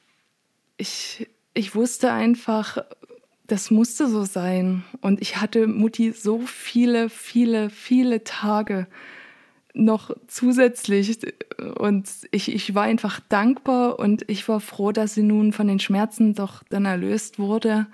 ich, 0.78 1.28
ich 1.54 1.76
wusste 1.76 2.12
einfach, 2.12 2.78
das 3.46 3.70
musste 3.70 4.08
so 4.08 4.24
sein. 4.24 4.84
Und 5.02 5.22
ich 5.22 5.42
hatte 5.42 5.68
Mutti 5.68 6.12
so 6.12 6.40
viele, 6.40 7.10
viele, 7.10 7.70
viele 7.70 8.24
Tage 8.24 8.88
noch 9.74 10.12
zusätzlich. 10.28 11.20
Und 11.78 12.10
ich, 12.32 12.54
ich 12.54 12.74
war 12.76 12.84
einfach 12.84 13.20
dankbar 13.30 14.00
und 14.00 14.24
ich 14.30 14.48
war 14.48 14.60
froh, 14.60 14.92
dass 14.92 15.14
sie 15.14 15.24
nun 15.24 15.54
von 15.54 15.68
den 15.68 15.80
Schmerzen 15.80 16.34
doch 16.34 16.64
dann 16.70 16.86
erlöst 16.86 17.40
wurde 17.40 17.88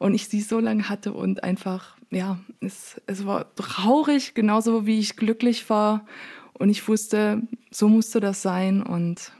und 0.00 0.14
ich 0.14 0.28
sie 0.28 0.40
so 0.40 0.58
lange 0.58 0.88
hatte 0.88 1.12
und 1.12 1.44
einfach, 1.44 1.96
ja, 2.10 2.40
es, 2.60 3.00
es 3.06 3.26
war 3.26 3.54
traurig, 3.54 4.34
genauso 4.34 4.86
wie 4.86 4.98
ich 4.98 5.14
glücklich 5.14 5.68
war. 5.68 6.06
Und 6.54 6.70
ich 6.70 6.88
wusste, 6.88 7.42
so 7.70 7.86
musste 7.86 8.18
das 8.18 8.40
sein. 8.40 8.82
Und 8.82 9.30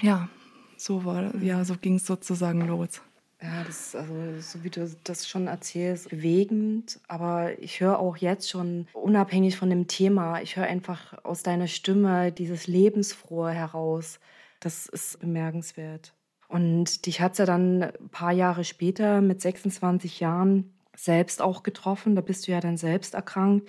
ja, 0.00 0.28
so 0.76 1.04
war, 1.04 1.34
ja, 1.42 1.64
so 1.64 1.74
ging 1.76 1.96
es 1.96 2.06
sozusagen 2.06 2.60
los. 2.68 3.02
Ja, 3.42 3.64
das 3.64 3.88
ist 3.88 3.96
also, 3.96 4.14
so 4.40 4.62
wie 4.62 4.70
du 4.70 4.88
das 5.02 5.28
schon 5.28 5.48
erzählst, 5.48 6.08
bewegend. 6.08 7.00
Aber 7.08 7.58
ich 7.58 7.80
höre 7.80 7.98
auch 7.98 8.16
jetzt 8.16 8.48
schon, 8.48 8.86
unabhängig 8.92 9.56
von 9.56 9.70
dem 9.70 9.88
Thema, 9.88 10.40
ich 10.40 10.56
höre 10.56 10.66
einfach 10.66 11.24
aus 11.24 11.42
deiner 11.42 11.66
Stimme 11.66 12.30
dieses 12.30 12.68
Lebensfrohe 12.68 13.50
heraus. 13.50 14.20
Das 14.60 14.86
ist 14.86 15.18
bemerkenswert. 15.18 16.12
Und 16.48 17.06
dich 17.06 17.20
hat 17.20 17.32
es 17.32 17.38
ja 17.38 17.46
dann 17.46 17.82
ein 17.82 18.08
paar 18.10 18.32
Jahre 18.32 18.64
später 18.64 19.20
mit 19.20 19.40
26 19.40 20.20
Jahren 20.20 20.72
selbst 20.94 21.42
auch 21.42 21.62
getroffen. 21.62 22.14
Da 22.14 22.20
bist 22.20 22.46
du 22.46 22.52
ja 22.52 22.60
dann 22.60 22.76
selbst 22.76 23.14
erkrankt. 23.14 23.68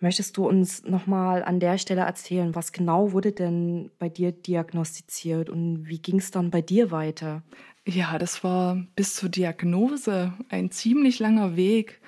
Möchtest 0.00 0.36
du 0.36 0.48
uns 0.48 0.82
nochmal 0.82 1.44
an 1.44 1.60
der 1.60 1.78
Stelle 1.78 2.00
erzählen, 2.00 2.56
was 2.56 2.72
genau 2.72 3.12
wurde 3.12 3.30
denn 3.30 3.90
bei 4.00 4.08
dir 4.08 4.32
diagnostiziert 4.32 5.48
und 5.48 5.86
wie 5.86 6.00
ging 6.00 6.18
es 6.18 6.32
dann 6.32 6.50
bei 6.50 6.60
dir 6.60 6.90
weiter? 6.90 7.42
Ja, 7.86 8.18
das 8.18 8.42
war 8.42 8.84
bis 8.96 9.14
zur 9.14 9.28
Diagnose 9.28 10.32
ein 10.48 10.72
ziemlich 10.72 11.20
langer 11.20 11.54
Weg, 11.54 12.00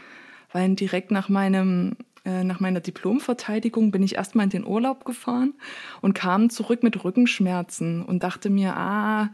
weil 0.52 0.75
direkt 0.75 1.12
nach 1.12 1.28
meinem 1.28 1.96
äh, 2.25 2.42
nach 2.42 2.58
meiner 2.58 2.80
Diplomverteidigung 2.80 3.92
bin 3.92 4.02
ich 4.02 4.16
erstmal 4.16 4.44
in 4.44 4.50
den 4.50 4.66
Urlaub 4.66 5.04
gefahren 5.04 5.54
und 6.00 6.14
kam 6.14 6.50
zurück 6.50 6.82
mit 6.82 7.04
Rückenschmerzen 7.04 8.02
und 8.04 8.23
dachte 8.25 8.50
mir, 8.50 8.76
ah, 8.76 9.30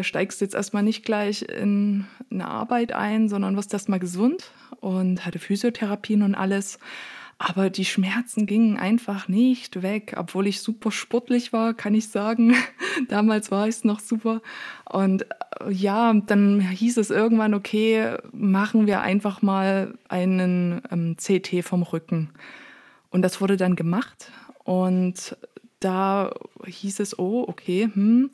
da 0.00 0.04
steigst 0.04 0.40
du 0.40 0.46
jetzt 0.46 0.54
erstmal 0.54 0.82
nicht 0.82 1.04
gleich 1.04 1.42
in 1.42 2.06
eine 2.30 2.48
Arbeit 2.48 2.94
ein, 2.94 3.28
sondern 3.28 3.54
wirst 3.54 3.74
erstmal 3.74 3.98
gesund 3.98 4.50
und 4.80 5.26
hatte 5.26 5.38
Physiotherapien 5.38 6.22
und 6.22 6.34
alles. 6.34 6.78
Aber 7.36 7.68
die 7.68 7.84
Schmerzen 7.84 8.46
gingen 8.46 8.78
einfach 8.78 9.28
nicht 9.28 9.82
weg, 9.82 10.14
obwohl 10.16 10.46
ich 10.46 10.62
super 10.62 10.90
sportlich 10.90 11.52
war, 11.52 11.74
kann 11.74 11.94
ich 11.94 12.08
sagen. 12.08 12.54
Damals 13.10 13.50
war 13.50 13.68
ich 13.68 13.74
es 13.74 13.84
noch 13.84 14.00
super. 14.00 14.40
Und 14.86 15.26
äh, 15.60 15.70
ja, 15.70 16.14
dann 16.14 16.60
hieß 16.60 16.96
es 16.96 17.10
irgendwann, 17.10 17.52
okay, 17.52 18.16
machen 18.32 18.86
wir 18.86 19.02
einfach 19.02 19.42
mal 19.42 19.98
einen 20.08 20.80
ähm, 20.90 21.16
CT 21.18 21.62
vom 21.62 21.82
Rücken. 21.82 22.30
Und 23.10 23.20
das 23.20 23.42
wurde 23.42 23.58
dann 23.58 23.76
gemacht. 23.76 24.32
Und 24.64 25.36
da 25.78 26.32
hieß 26.64 27.00
es, 27.00 27.18
oh, 27.18 27.44
okay, 27.46 27.90
hm, 27.92 28.30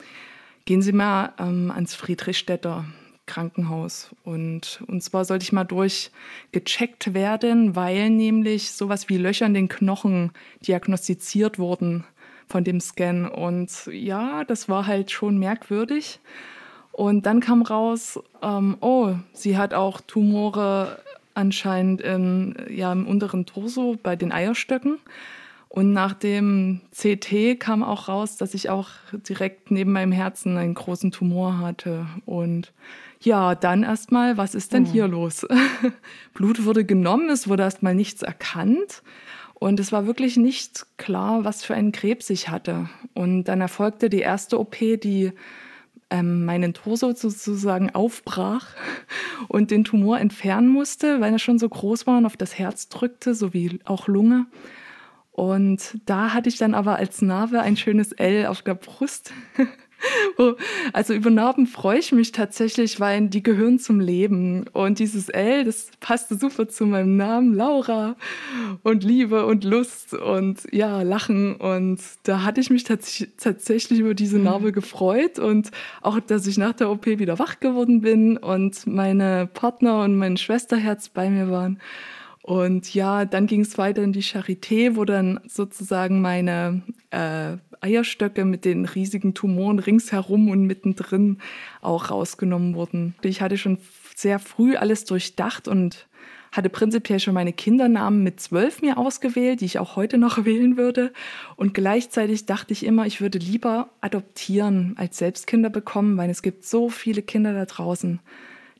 gehen 0.67 0.83
Sie 0.83 0.93
mal 0.93 1.33
ähm, 1.39 1.71
ans 1.71 1.95
Friedrichstädter 1.95 2.85
Krankenhaus. 3.25 4.15
Und, 4.25 4.83
und 4.87 5.03
zwar 5.03 5.25
sollte 5.25 5.45
ich 5.45 5.53
mal 5.53 5.65
durchgecheckt 5.65 7.15
werden, 7.15 7.75
weil 7.75 8.11
nämlich 8.11 8.73
sowas 8.73 9.09
wie 9.09 9.17
Löcher 9.17 9.47
in 9.47 9.55
den 9.55 9.69
Knochen 9.69 10.33
diagnostiziert 10.67 11.59
wurden 11.59 12.05
von 12.49 12.63
dem 12.63 12.81
Scan. 12.81 13.27
Und 13.27 13.87
ja, 13.87 14.45
das 14.45 14.69
war 14.69 14.87
halt 14.87 15.11
schon 15.11 15.39
merkwürdig. 15.39 16.21
Und 16.93 17.27
dann 17.27 17.41
kam 17.41 17.63
raus, 17.63 18.21
ähm, 18.43 18.77
oh, 18.81 19.15
sie 19.33 19.59
hat 19.59 19.75
auch 19.75 20.01
Tumore 20.01 21.03
anscheinend 21.35 22.01
in, 22.01 22.57
ja, 22.71 22.93
im 22.93 23.07
unteren 23.07 23.45
Torso 23.45 23.97
bei 24.03 24.17
den 24.17 24.33
Eierstöcken. 24.33 24.99
Und 25.77 25.93
nach 25.93 26.15
dem 26.15 26.81
CT 26.91 27.61
kam 27.61 27.83
auch 27.83 28.09
raus, 28.09 28.39
dass 28.39 28.55
ich 28.55 28.71
auch 28.71 28.89
direkt 29.13 29.71
neben 29.71 29.93
meinem 29.93 30.11
Herzen 30.11 30.57
einen 30.57 30.73
großen 30.73 31.11
Tumor 31.11 31.59
hatte. 31.59 32.07
Und 32.25 32.73
ja, 33.21 33.55
dann 33.55 33.83
erstmal, 33.83 34.39
was 34.39 34.55
ist 34.55 34.73
denn 34.73 34.85
mhm. 34.85 34.87
hier 34.87 35.07
los? 35.07 35.47
Blut 36.33 36.65
wurde 36.65 36.87
genommen, 36.87 37.29
es 37.29 37.47
wurde 37.47 37.65
erstmal 37.65 37.95
nichts 37.95 38.23
erkannt. 38.23 39.03
Und 39.53 39.79
es 39.79 39.93
war 39.93 40.07
wirklich 40.07 40.39
nicht 40.39 40.87
klar, 40.97 41.45
was 41.45 41.63
für 41.63 41.75
einen 41.75 41.93
Krebs 41.93 42.31
ich 42.31 42.49
hatte. 42.49 42.89
Und 43.13 43.45
dann 43.45 43.61
erfolgte 43.61 44.09
die 44.09 44.21
erste 44.21 44.59
OP, 44.59 44.79
die 44.79 45.33
ähm, 46.09 46.47
meinen 46.47 46.73
Torso 46.73 47.13
sozusagen 47.13 47.95
aufbrach 47.95 48.69
und 49.49 49.71
den 49.71 49.85
Tumor 49.85 50.21
entfernen 50.21 50.69
musste, 50.69 51.21
weil 51.21 51.35
er 51.35 51.39
schon 51.39 51.59
so 51.59 51.69
groß 51.69 52.07
war 52.07 52.17
und 52.17 52.25
auf 52.25 52.39
das 52.39 52.59
Herz 52.59 52.89
drückte, 52.89 53.35
sowie 53.35 53.79
auch 53.85 54.09
Lunge. 54.09 54.47
Und 55.37 55.99
da 56.07 56.33
hatte 56.33 56.49
ich 56.49 56.57
dann 56.57 56.73
aber 56.73 56.97
als 56.97 57.21
Narbe 57.21 57.61
ein 57.61 57.77
schönes 57.77 58.13
L 58.13 58.47
auf 58.47 58.63
der 58.63 58.75
Brust. 58.75 59.33
Also 60.93 61.15
über 61.15 61.31
Narben 61.31 61.67
freue 61.67 61.99
ich 61.99 62.13
mich 62.13 62.31
tatsächlich, 62.31 63.01
weil 63.01 63.29
die 63.29 63.43
gehören 63.43 63.79
zum 63.79 63.99
Leben. 63.99 64.67
Und 64.75 64.99
dieses 64.99 65.31
L, 65.31 65.65
das 65.65 65.91
passte 66.01 66.37
super 66.37 66.69
zu 66.69 66.85
meinem 66.85 67.17
Namen, 67.17 67.55
Laura. 67.55 68.17
Und 68.83 69.05
Liebe 69.05 69.47
und 69.47 69.65
Lust 69.65 70.13
und 70.13 70.67
ja, 70.71 71.01
Lachen. 71.01 71.57
Und 71.57 72.01
da 72.25 72.43
hatte 72.45 72.61
ich 72.61 72.69
mich 72.69 72.85
tats 72.85 73.27
tatsächlich 73.39 74.01
über 74.01 74.13
diese 74.15 74.39
Narbe 74.39 74.71
gefreut 74.71 75.39
und 75.39 75.71
auch, 76.03 76.21
dass 76.21 76.47
ich 76.47 76.59
nach 76.59 76.75
der 76.75 76.91
OP 76.91 77.07
wieder 77.07 77.39
wach 77.39 77.59
geworden 77.59 78.03
bin 78.03 78.37
und 78.37 78.87
meine 78.87 79.49
Partner 79.53 80.03
und 80.03 80.19
mein 80.19 80.37
Schwesterherz 80.37 81.09
bei 81.09 81.31
mir 81.31 81.51
waren. 81.51 81.81
Und 82.47 82.95
ja, 82.95 83.25
dann 83.25 83.49
ging 83.49 83.63
es 83.63 83.77
weiter 83.77 84.05
in 84.05 84.13
die 84.13 84.23
Charité, 84.23 84.95
wo 84.95 85.05
dann 85.05 85.41
sozusagen 85.49 86.21
meine 86.21 86.83
äh, 87.11 87.57
Eierstöcke 87.81 88.45
mit 88.45 88.65
den 88.65 88.85
riesigen 88.85 89.35
Tumoren 89.35 89.81
ringsherum 89.81 90.49
und 90.51 90.65
mittendrin 90.65 91.39
auch 91.83 92.13
rausgenommen 92.13 92.77
wurden. 92.77 93.17
Ich 93.23 93.41
hatte 93.41 93.59
schon 93.59 93.79
sehr 94.15 94.39
früh 94.39 94.77
alles 94.77 95.05
durchdacht 95.05 95.67
und 95.67 96.07
hatte 96.53 96.71
prinzipiell 96.71 97.19
schon 97.19 97.35
meine 97.35 97.53
Kindernamen 97.53 98.23
mit 98.23 98.39
zwölf 98.39 98.81
mir 98.81 98.97
ausgewählt, 98.97 99.61
die 99.61 99.65
ich 99.65 99.81
auch 99.81 99.97
heute 99.97 100.17
noch 100.17 100.45
wählen 100.45 100.77
würde. 100.77 101.13
Und 101.57 101.75
gleichzeitig 101.75 102.47
dachte 102.47 102.73
ich 102.73 102.87
immer, 102.87 103.07
ich 103.07 103.21
würde 103.21 103.39
lieber 103.39 103.91
adoptieren 104.01 104.95
als 104.99 105.19
Selbstkinder 105.19 105.69
bekommen, 105.69 106.17
weil 106.17 106.31
es 106.31 106.43
gibt 106.43 106.65
so 106.65 106.91
viele 106.91 107.23
Kinder 107.23 107.53
da 107.53 107.65
draußen 107.65 108.21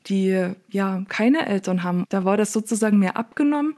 die 0.07 0.53
ja 0.69 1.03
keine 1.09 1.47
Eltern 1.47 1.83
haben. 1.83 2.05
Da 2.09 2.25
war 2.25 2.37
das 2.37 2.53
sozusagen 2.53 2.99
mir 2.99 3.17
abgenommen 3.17 3.75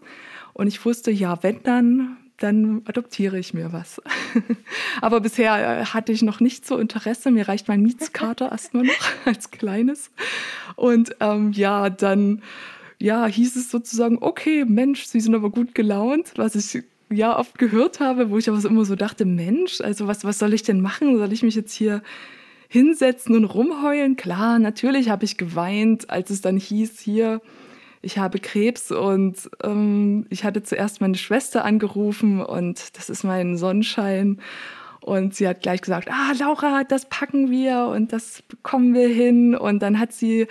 und 0.54 0.68
ich 0.68 0.84
wusste, 0.84 1.12
ja, 1.12 1.42
wenn 1.42 1.64
dann, 1.64 2.18
dann 2.38 2.82
adoptiere 2.86 3.40
ich 3.40 3.54
mir 3.54 3.72
was. 3.72 4.02
Aber 5.02 5.22
bisher 5.22 5.82
äh, 5.82 5.86
hatte 5.86 6.12
ich 6.12 6.22
noch 6.22 6.40
nicht 6.40 6.66
so 6.66 6.78
Interesse. 6.78 7.32
Mir 7.32 7.48
reicht 7.48 7.68
mein 7.68 7.82
Mietskater 7.82 8.52
erstmal 8.52 8.84
noch 8.84 8.94
als 9.26 9.52
kleines. 9.52 10.12
Und 10.76 11.16
ähm, 11.20 11.52
ja, 11.54 11.90
dann 11.90 12.42
ja, 12.98 13.26
hieß 13.26 13.56
es 13.56 13.72
sozusagen, 13.72 14.18
okay, 14.20 14.66
Mensch, 14.66 15.06
Sie 15.06 15.22
sind 15.22 15.34
aber 15.34 15.50
gut 15.50 15.74
gelaunt, 15.74 16.34
was 16.36 16.56
ich 16.56 16.84
ja 17.10 17.40
oft 17.40 17.58
gehört 17.58 18.02
habe, 18.02 18.30
wo 18.30 18.38
ich 18.38 18.50
aber 18.50 18.64
immer 18.66 18.84
so 18.84 18.96
dachte, 18.96 19.24
Mensch, 19.26 19.80
also 19.80 20.08
was, 20.08 20.26
was 20.26 20.40
soll 20.40 20.54
ich 20.54 20.64
denn 20.64 20.82
machen? 20.82 21.18
Soll 21.18 21.32
ich 21.32 21.42
mich 21.42 21.56
jetzt 21.56 21.74
hier 21.74 22.04
hinsetzen 22.70 23.36
und 23.36 23.46
rumheulen. 23.46 24.16
Klar, 24.16 24.60
natürlich 24.60 25.10
habe 25.10 25.26
ich 25.26 25.38
geweint, 25.38 26.10
als 26.10 26.30
es 26.30 26.40
dann 26.42 26.58
hieß, 26.58 27.00
hier, 27.00 27.42
ich 28.02 28.18
habe 28.18 28.40
Krebs 28.40 28.92
und 28.92 29.50
ähm, 29.62 30.26
ich 30.30 30.46
hatte 30.46 30.64
zuerst 30.64 31.02
meine 31.02 31.16
Schwester 31.18 31.66
angerufen 31.66 32.42
und 32.42 32.98
das 32.98 33.10
ist 33.10 33.24
mein 33.24 33.58
Sonnenschein. 33.58 34.40
Und 35.02 35.34
sie 35.34 35.48
hat 35.48 35.62
gleich 35.62 35.82
gesagt, 35.82 36.10
ah, 36.12 36.34
Laura, 36.38 36.84
das 36.84 37.08
packen 37.10 37.50
wir 37.50 37.86
und 37.86 38.14
das 38.14 38.44
bekommen 38.44 38.94
wir 38.94 39.08
hin. 39.08 39.56
Und 39.56 39.80
dann 39.80 40.00
hat 40.00 40.14
sie 40.14 40.48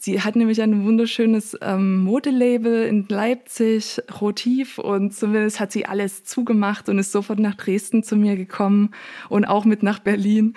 Sie 0.00 0.20
hat 0.22 0.36
nämlich 0.36 0.62
ein 0.62 0.84
wunderschönes 0.84 1.56
ähm, 1.60 2.04
Modelabel 2.04 2.84
in 2.84 3.06
Leipzig, 3.08 4.00
Rotiv, 4.20 4.78
und 4.78 5.12
zumindest 5.12 5.58
hat 5.58 5.72
sie 5.72 5.86
alles 5.86 6.22
zugemacht 6.22 6.88
und 6.88 7.00
ist 7.00 7.10
sofort 7.10 7.40
nach 7.40 7.56
Dresden 7.56 8.04
zu 8.04 8.14
mir 8.14 8.36
gekommen 8.36 8.92
und 9.28 9.44
auch 9.44 9.64
mit 9.64 9.82
nach 9.82 9.98
Berlin 9.98 10.54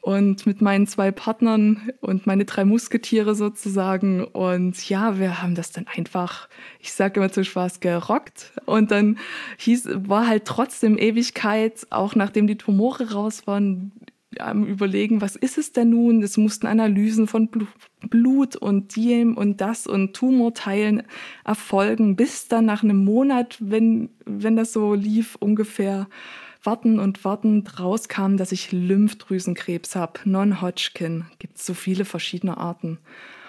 und 0.00 0.44
mit 0.44 0.60
meinen 0.60 0.88
zwei 0.88 1.12
Partnern 1.12 1.92
und 2.00 2.26
meine 2.26 2.46
drei 2.46 2.64
Musketiere 2.64 3.36
sozusagen. 3.36 4.24
Und 4.24 4.88
ja, 4.88 5.20
wir 5.20 5.40
haben 5.40 5.54
das 5.54 5.70
dann 5.70 5.86
einfach, 5.86 6.48
ich 6.80 6.92
sage 6.92 7.20
immer 7.20 7.30
zu 7.30 7.44
Spaß, 7.44 7.78
gerockt. 7.78 8.52
Und 8.66 8.90
dann 8.90 9.18
hieß, 9.58 9.88
war 10.08 10.26
halt 10.26 10.46
trotzdem 10.46 10.98
Ewigkeit, 10.98 11.86
auch 11.90 12.16
nachdem 12.16 12.48
die 12.48 12.58
Tumore 12.58 13.12
raus 13.12 13.46
waren, 13.46 13.92
am 14.38 14.64
Überlegen, 14.64 15.20
was 15.20 15.34
ist 15.34 15.58
es 15.58 15.72
denn 15.72 15.90
nun? 15.90 16.22
Es 16.22 16.36
mussten 16.36 16.66
Analysen 16.66 17.26
von 17.26 17.48
Blut 18.08 18.56
und 18.56 18.94
Diem 18.94 19.36
und 19.36 19.60
das 19.60 19.86
und 19.86 20.14
Tumorteilen 20.14 21.02
erfolgen, 21.44 22.16
bis 22.16 22.46
dann 22.46 22.64
nach 22.64 22.84
einem 22.84 23.04
Monat, 23.04 23.56
wenn, 23.60 24.10
wenn 24.26 24.56
das 24.56 24.72
so 24.72 24.94
lief, 24.94 25.36
ungefähr 25.40 26.08
warten 26.62 26.98
und 27.00 27.24
warten 27.24 27.64
rauskam, 27.66 28.36
dass 28.36 28.52
ich 28.52 28.70
Lymphdrüsenkrebs 28.70 29.96
habe, 29.96 30.20
Non-Hodgkin. 30.24 31.24
Gibt 31.38 31.58
so 31.58 31.74
viele 31.74 32.04
verschiedene 32.04 32.58
Arten. 32.58 32.98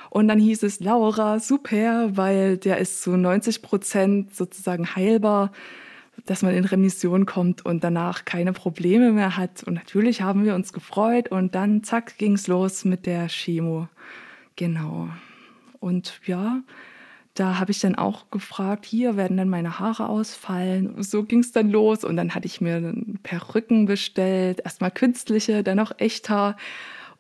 Und 0.10 0.28
dann 0.28 0.40
hieß 0.40 0.64
es, 0.64 0.80
Laura, 0.80 1.40
super, 1.40 2.18
weil 2.18 2.58
der 2.58 2.80
ist 2.80 3.02
zu 3.02 3.16
90 3.16 3.62
Prozent 3.62 4.36
sozusagen 4.36 4.96
heilbar 4.96 5.52
dass 6.26 6.42
man 6.42 6.54
in 6.54 6.66
Remission 6.66 7.26
kommt 7.26 7.66
und 7.66 7.84
danach 7.84 8.26
keine 8.26 8.54
Probleme 8.54 9.12
mehr 9.12 9.38
hat. 9.38 9.64
Und 9.64 9.76
natürlich 9.76 10.22
haben 10.22 10.46
wir 10.46 10.56
uns 10.56 10.74
gefreut 10.74 11.30
und 11.30 11.56
dann 11.56 11.84
zack 11.84 12.18
ging 12.18 12.34
es 12.34 12.48
los 12.48 12.86
mit 12.86 13.06
der 13.06 13.28
Chemo. 13.28 13.88
Genau. 14.56 15.10
Und 15.80 16.20
ja, 16.26 16.62
da 17.34 17.60
habe 17.60 17.72
ich 17.72 17.80
dann 17.80 17.96
auch 17.96 18.30
gefragt, 18.30 18.86
hier 18.86 19.16
werden 19.16 19.38
dann 19.38 19.50
meine 19.50 19.80
Haare 19.80 20.10
ausfallen. 20.10 21.02
So 21.02 21.24
ging 21.24 21.40
es 21.40 21.52
dann 21.52 21.70
los 21.70 22.04
und 22.04 22.18
dann 22.18 22.36
hatte 22.36 22.46
ich 22.46 22.62
mir 22.62 22.94
Perücken 23.24 23.86
bestellt, 23.86 24.62
erstmal 24.64 24.92
künstliche, 24.92 25.64
dann 25.64 25.80
auch 25.80 25.94
Echthaar. 25.98 26.58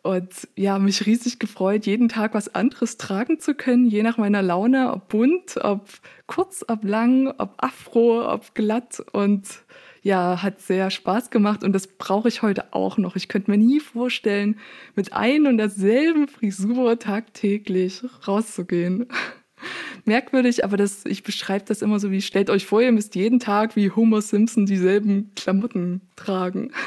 Und 0.03 0.47
ja, 0.55 0.79
mich 0.79 1.05
riesig 1.05 1.37
gefreut, 1.37 1.85
jeden 1.85 2.09
Tag 2.09 2.33
was 2.33 2.55
anderes 2.55 2.97
tragen 2.97 3.39
zu 3.39 3.53
können, 3.53 3.85
je 3.85 4.01
nach 4.01 4.17
meiner 4.17 4.41
Laune, 4.41 4.91
ob 4.93 5.09
bunt, 5.09 5.57
ob 5.61 5.87
kurz, 6.25 6.65
ob 6.67 6.83
lang, 6.83 7.31
ob 7.37 7.53
afro, 7.57 8.27
ob 8.31 8.55
glatt. 8.55 9.03
Und 9.11 9.45
ja, 10.01 10.41
hat 10.41 10.59
sehr 10.59 10.89
Spaß 10.89 11.29
gemacht 11.29 11.63
und 11.63 11.73
das 11.73 11.85
brauche 11.85 12.27
ich 12.27 12.41
heute 12.41 12.73
auch 12.73 12.97
noch. 12.97 13.15
Ich 13.15 13.27
könnte 13.27 13.51
mir 13.51 13.57
nie 13.57 13.79
vorstellen, 13.79 14.57
mit 14.95 15.13
ein 15.13 15.45
und 15.45 15.57
derselben 15.57 16.27
Frisur 16.27 16.97
tagtäglich 16.97 18.03
rauszugehen. 18.27 19.07
Merkwürdig, 20.05 20.65
aber 20.65 20.77
das, 20.77 21.05
ich 21.05 21.21
beschreibe 21.21 21.65
das 21.67 21.83
immer 21.83 21.99
so 21.99 22.09
wie, 22.09 22.23
stellt 22.23 22.49
euch 22.49 22.65
vor, 22.65 22.81
ihr 22.81 22.91
müsst 22.91 23.13
jeden 23.13 23.39
Tag 23.39 23.75
wie 23.75 23.91
Homer 23.91 24.23
Simpson 24.23 24.65
dieselben 24.65 25.31
Klamotten 25.35 26.01
tragen. 26.15 26.71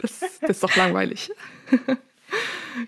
Das, 0.00 0.20
das 0.20 0.50
ist 0.50 0.62
doch 0.62 0.76
langweilig. 0.76 1.30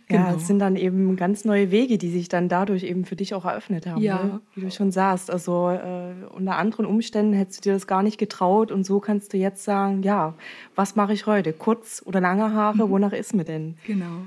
Genau. 0.09 0.21
Ja, 0.21 0.35
es 0.35 0.47
sind 0.47 0.59
dann 0.59 0.77
eben 0.77 1.17
ganz 1.17 1.45
neue 1.45 1.71
Wege, 1.71 1.99
die 1.99 2.11
sich 2.11 2.29
dann 2.29 2.49
dadurch 2.49 2.83
eben 2.83 3.05
für 3.05 3.17
dich 3.17 3.35
auch 3.35 3.45
eröffnet 3.45 3.87
haben, 3.87 4.03
ja. 4.03 4.23
ne? 4.23 4.41
wie 4.55 4.63
du 4.63 4.71
schon 4.71 4.91
sagst. 4.91 5.31
Also 5.31 5.71
äh, 5.71 6.13
unter 6.35 6.57
anderen 6.57 6.87
Umständen 6.87 7.33
hättest 7.33 7.59
du 7.65 7.71
dir 7.71 7.75
das 7.75 7.87
gar 7.87 8.03
nicht 8.03 8.19
getraut 8.19 8.73
und 8.73 8.85
so 8.85 9.01
kannst 9.01 9.33
du 9.33 9.37
jetzt 9.37 9.65
sagen, 9.65 10.03
ja, 10.03 10.35
was 10.75 10.97
mache 10.97 11.13
ich 11.13 11.27
heute? 11.27 11.53
Kurz 11.53 12.03
oder 12.05 12.21
lange 12.21 12.53
Haare, 12.53 12.87
mhm. 12.87 12.91
wonach 12.91 13.13
ist 13.13 13.35
mir 13.35 13.45
denn? 13.45 13.77
Genau. 13.87 14.27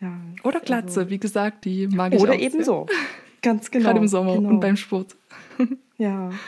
Ja, 0.00 0.12
oder 0.44 0.60
Glatze, 0.60 1.00
also, 1.00 1.10
wie 1.10 1.18
gesagt, 1.18 1.64
die 1.64 1.88
mag 1.88 2.14
ich 2.14 2.20
Oder 2.20 2.34
auch 2.34 2.38
eben 2.38 2.62
so, 2.62 2.86
ganz 3.42 3.70
genau. 3.70 3.84
Gerade 3.86 3.98
im 3.98 4.08
Sommer 4.08 4.34
genau. 4.34 4.50
und 4.50 4.60
beim 4.60 4.76
Sport. 4.76 5.16
ja. 5.96 6.30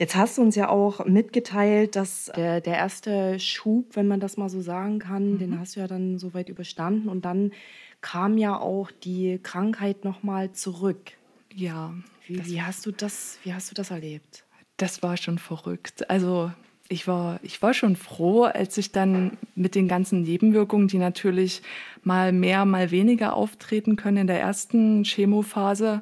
Jetzt 0.00 0.16
hast 0.16 0.38
du 0.38 0.42
uns 0.42 0.56
ja 0.56 0.70
auch 0.70 1.04
mitgeteilt, 1.04 1.94
dass 1.94 2.32
der, 2.34 2.62
der 2.62 2.74
erste 2.74 3.38
Schub, 3.38 3.96
wenn 3.96 4.08
man 4.08 4.18
das 4.18 4.38
mal 4.38 4.48
so 4.48 4.62
sagen 4.62 4.98
kann, 4.98 5.32
mhm. 5.32 5.38
den 5.38 5.60
hast 5.60 5.76
du 5.76 5.80
ja 5.80 5.86
dann 5.86 6.18
soweit 6.18 6.48
überstanden 6.48 7.10
und 7.10 7.26
dann 7.26 7.52
kam 8.00 8.38
ja 8.38 8.58
auch 8.58 8.90
die 8.90 9.38
Krankheit 9.42 10.06
nochmal 10.06 10.52
zurück. 10.52 11.12
Ja. 11.54 11.92
Wie, 12.26 12.46
wie, 12.46 12.62
hast 12.62 12.86
du 12.86 12.92
das, 12.92 13.38
wie 13.44 13.52
hast 13.52 13.70
du 13.70 13.74
das 13.74 13.90
erlebt? 13.90 14.46
Das 14.78 15.02
war 15.02 15.18
schon 15.18 15.38
verrückt. 15.38 16.08
Also 16.08 16.50
ich 16.88 17.06
war, 17.06 17.38
ich 17.42 17.60
war 17.60 17.74
schon 17.74 17.94
froh, 17.94 18.44
als 18.44 18.78
ich 18.78 18.92
dann 18.92 19.36
mit 19.54 19.74
den 19.74 19.86
ganzen 19.86 20.22
Nebenwirkungen, 20.22 20.88
die 20.88 20.96
natürlich 20.96 21.60
mal 22.04 22.32
mehr, 22.32 22.64
mal 22.64 22.90
weniger 22.90 23.34
auftreten 23.34 23.96
können 23.96 24.16
in 24.16 24.26
der 24.28 24.40
ersten 24.40 25.04
Chemophase, 25.04 26.00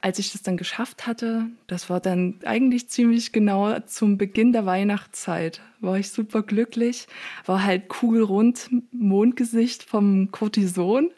als 0.00 0.18
ich 0.18 0.32
das 0.32 0.42
dann 0.42 0.56
geschafft 0.56 1.06
hatte, 1.06 1.46
das 1.66 1.88
war 1.88 2.00
dann 2.00 2.40
eigentlich 2.44 2.88
ziemlich 2.88 3.32
genau 3.32 3.78
zum 3.80 4.18
Beginn 4.18 4.52
der 4.52 4.66
Weihnachtszeit, 4.66 5.60
war 5.80 5.98
ich 5.98 6.10
super 6.10 6.42
glücklich, 6.42 7.06
war 7.46 7.64
halt 7.64 7.88
kugelrund, 7.88 8.70
Mondgesicht 8.92 9.82
vom 9.82 10.30
Cortison, 10.30 11.10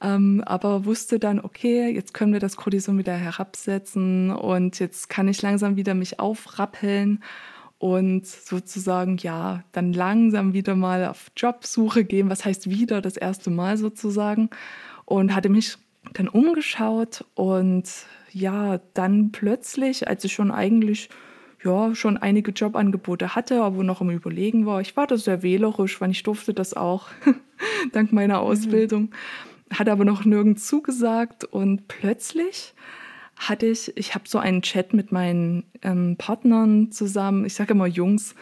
ähm, 0.00 0.42
aber 0.44 0.84
wusste 0.86 1.18
dann, 1.18 1.40
okay, 1.40 1.88
jetzt 1.90 2.14
können 2.14 2.32
wir 2.32 2.40
das 2.40 2.56
Cortison 2.56 2.98
wieder 2.98 3.14
herabsetzen 3.14 4.30
und 4.30 4.78
jetzt 4.80 5.08
kann 5.08 5.28
ich 5.28 5.40
langsam 5.42 5.76
wieder 5.76 5.94
mich 5.94 6.18
aufrappeln 6.18 7.22
und 7.78 8.26
sozusagen 8.26 9.16
ja 9.18 9.62
dann 9.72 9.92
langsam 9.92 10.52
wieder 10.52 10.74
mal 10.74 11.06
auf 11.06 11.30
Jobsuche 11.36 12.04
gehen. 12.04 12.28
Was 12.28 12.44
heißt 12.44 12.68
wieder 12.68 13.00
das 13.00 13.16
erste 13.16 13.50
Mal 13.50 13.78
sozusagen? 13.78 14.50
Und 15.06 15.34
hatte 15.34 15.48
mich 15.48 15.78
dann 16.12 16.28
umgeschaut 16.28 17.24
und 17.34 17.84
ja, 18.32 18.80
dann 18.94 19.32
plötzlich, 19.32 20.08
als 20.08 20.24
ich 20.24 20.32
schon 20.32 20.50
eigentlich 20.50 21.08
ja, 21.62 21.94
schon 21.94 22.16
einige 22.16 22.52
Jobangebote 22.52 23.34
hatte, 23.34 23.62
aber 23.62 23.84
noch 23.84 24.00
im 24.00 24.10
Überlegen 24.10 24.64
war. 24.64 24.80
Ich 24.80 24.96
war 24.96 25.06
da 25.06 25.16
sehr 25.18 25.42
wählerisch, 25.42 26.00
weil 26.00 26.10
ich 26.10 26.22
durfte 26.22 26.54
das 26.54 26.74
auch, 26.74 27.08
dank 27.92 28.12
meiner 28.12 28.40
mhm. 28.40 28.46
Ausbildung, 28.46 29.02
mhm. 29.02 29.78
hatte 29.78 29.92
aber 29.92 30.04
noch 30.04 30.24
nirgends 30.24 30.66
zugesagt 30.66 31.44
und 31.44 31.86
plötzlich 31.88 32.74
hatte 33.40 33.66
ich, 33.66 33.96
ich 33.96 34.14
habe 34.14 34.28
so 34.28 34.38
einen 34.38 34.60
Chat 34.60 34.92
mit 34.92 35.12
meinen 35.12 35.64
ähm, 35.80 36.16
Partnern 36.18 36.92
zusammen, 36.92 37.46
ich 37.46 37.54
sage 37.54 37.72
immer 37.72 37.86
Jungs, 37.86 38.34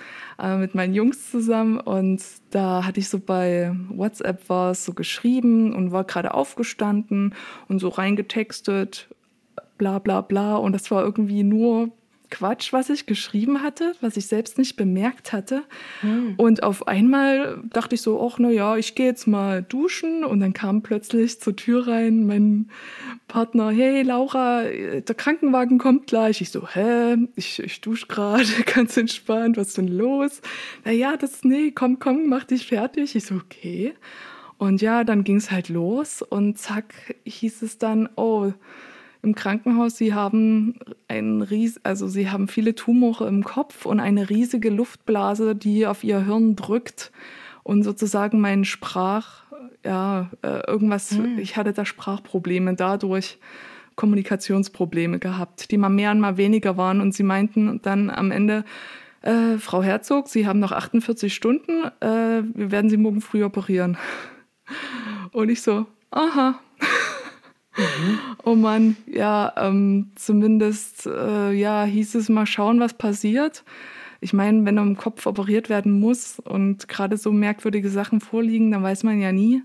äh, 0.43 0.57
mit 0.57 0.75
meinen 0.75 0.93
Jungs 0.93 1.31
zusammen. 1.31 1.79
Und 1.79 2.21
da 2.51 2.85
hatte 2.85 2.99
ich 2.99 3.09
so 3.09 3.21
bei 3.21 3.75
WhatsApp 3.91 4.43
was 4.49 4.85
so 4.85 4.95
geschrieben 4.95 5.73
und 5.73 5.93
war 5.93 6.03
gerade 6.03 6.35
aufgestanden 6.35 7.35
und 7.69 7.79
so 7.79 7.89
reingetextet, 7.89 9.09
bla 9.79 10.01
bla 10.01 10.21
bla. 10.21 10.57
Und 10.57 10.73
das 10.73 10.91
war 10.91 11.05
irgendwie 11.05 11.45
nur 11.45 11.91
Quatsch, 12.31 12.73
was 12.73 12.91
ich 12.91 13.07
geschrieben 13.07 13.63
hatte, 13.63 13.95
was 14.01 14.17
ich 14.17 14.27
selbst 14.27 14.59
nicht 14.59 14.77
bemerkt 14.77 15.33
hatte. 15.33 15.63
Hm. 16.01 16.35
Und 16.37 16.63
auf 16.63 16.87
einmal 16.87 17.63
dachte 17.71 17.95
ich 17.95 18.03
so, 18.03 18.21
ach 18.27 18.39
na 18.39 18.51
ja, 18.51 18.77
ich 18.77 18.95
gehe 18.95 19.07
jetzt 19.07 19.27
mal 19.27 19.63
duschen 19.63 20.25
und 20.25 20.41
dann 20.41 20.53
kam 20.53 20.83
plötzlich 20.83 21.41
zur 21.41 21.57
Tür 21.57 21.87
rein 21.87 22.27
mein 22.27 22.71
Partner, 23.29 23.71
hey 23.71 24.03
Laura, 24.03 24.63
der 24.65 25.15
Krankenwagen 25.15 25.79
kommt 25.79 26.07
gleich. 26.07 26.41
Ich 26.41 26.51
so, 26.51 26.67
hä, 26.67 27.17
ich, 27.37 27.63
ich 27.63 27.81
dusche 27.81 28.07
gerade, 28.07 28.45
ganz 28.75 28.97
entspannt, 28.97 29.57
was 29.57 29.69
ist 29.69 29.79
denn 29.79 29.89
los? 29.89 30.41
Na 30.85 30.93
ja, 30.93 31.17
das, 31.17 31.45
nee, 31.45 31.71
komm, 31.71 31.99
komm, 31.99 32.27
mach 32.27 32.45
dich 32.45 32.67
fertig. 32.67 33.15
Ich 33.15 33.25
so, 33.25 33.37
okay. 33.37 33.95
Und 34.59 34.83
ja, 34.83 35.05
dann 35.05 35.23
ging 35.25 35.37
es 35.37 35.51
halt 35.51 35.69
los 35.69 36.21
und 36.21 36.59
zack, 36.59 37.15
hieß 37.25 37.63
es 37.63 37.79
dann, 37.79 38.09
oh, 38.17 38.53
im 39.23 39.35
Krankenhaus, 39.35 39.97
sie 39.97 40.15
haben 40.15 40.79
einen 41.09 41.43
ries 41.43 41.81
also 41.83 42.07
sie 42.07 42.31
haben 42.31 42.49
viele 42.49 42.75
Tumore 42.75 43.27
im 43.29 43.45
Kopf 43.45 43.87
und 43.87 44.01
eine 44.01 44.31
riesige 44.31 44.71
Luftblase, 44.71 45.55
die 45.55 45.87
auf 45.87 46.05
ihr 46.05 46.25
Hirn 46.25 46.57
drückt 46.57 47.13
und 47.63 47.83
sozusagen 47.83 48.41
mein 48.41 48.65
Sprach, 48.65 49.45
ja, 49.85 50.31
äh, 50.43 50.67
irgendwas, 50.67 51.13
hm. 51.13 51.39
ich 51.39 51.57
hatte 51.57 51.73
da 51.73 51.85
Sprachprobleme 51.85 52.75
dadurch. 52.75 53.39
Kommunikationsprobleme 53.99 55.19
gehabt, 55.19 55.73
die 55.73 55.77
mal 55.77 55.89
mehr 55.89 56.13
und 56.13 56.21
mal 56.21 56.37
weniger 56.37 56.77
waren. 56.77 57.01
Und 57.01 57.15
sie 57.15 57.25
meinten 57.25 57.83
dann 57.83 58.11
am 58.11 58.31
Ende, 58.31 58.65
äh, 59.23 59.59
Frau 59.59 59.83
Herzog, 59.83 60.29
Sie 60.29 60.47
haben 60.47 60.61
noch 60.61 60.73
48 60.73 61.35
Stunden, 61.35 61.85
äh, 62.01 62.43
wir 62.55 62.71
werden 62.71 62.89
Sie 62.89 62.97
morgen 62.97 63.21
früh 63.21 63.45
operieren. 63.45 63.99
Und 65.33 65.49
ich 65.49 65.63
so, 65.63 65.87
aha. 66.11 66.61
Mhm. 67.79 68.19
Oh 68.45 68.55
Mann, 68.55 68.97
ja, 69.07 69.53
ähm, 69.57 70.11
zumindest 70.17 71.07
äh, 71.07 71.53
ja, 71.53 71.85
hieß 71.85 72.17
es 72.17 72.29
mal 72.29 72.47
schauen, 72.47 72.81
was 72.81 72.95
passiert. 72.95 73.65
Ich 74.21 74.33
meine, 74.33 74.65
wenn 74.65 74.77
im 74.77 74.97
Kopf 74.97 75.27
operiert 75.27 75.69
werden 75.69 75.93
muss 76.01 76.41
und 76.41 76.89
gerade 76.89 77.17
so 77.17 77.31
merkwürdige 77.31 77.89
Sachen 77.89 78.21
vorliegen, 78.21 78.73
dann 78.73 78.83
weiß 78.83 79.05
man 79.05 79.21
ja 79.21 79.31
nie. 79.31 79.63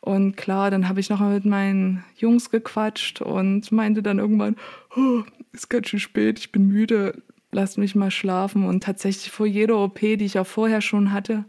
Und 0.00 0.36
klar, 0.36 0.70
dann 0.70 0.88
habe 0.88 1.00
ich 1.00 1.10
noch 1.10 1.18
mal 1.18 1.34
mit 1.34 1.44
meinen 1.44 2.04
Jungs 2.16 2.50
gequatscht 2.50 3.20
und 3.20 3.72
meinte 3.72 4.02
dann 4.02 4.20
irgendwann, 4.20 4.56
oh, 4.96 5.22
ist 5.52 5.68
ganz 5.68 5.88
schön 5.88 5.98
spät, 5.98 6.38
ich 6.38 6.52
bin 6.52 6.68
müde, 6.68 7.20
lass 7.50 7.76
mich 7.76 7.96
mal 7.96 8.12
schlafen. 8.12 8.64
Und 8.64 8.84
tatsächlich 8.84 9.32
vor 9.32 9.46
jeder 9.46 9.78
OP, 9.78 9.98
die 9.98 10.24
ich 10.24 10.38
auch 10.38 10.46
vorher 10.46 10.80
schon 10.80 11.12
hatte, 11.12 11.44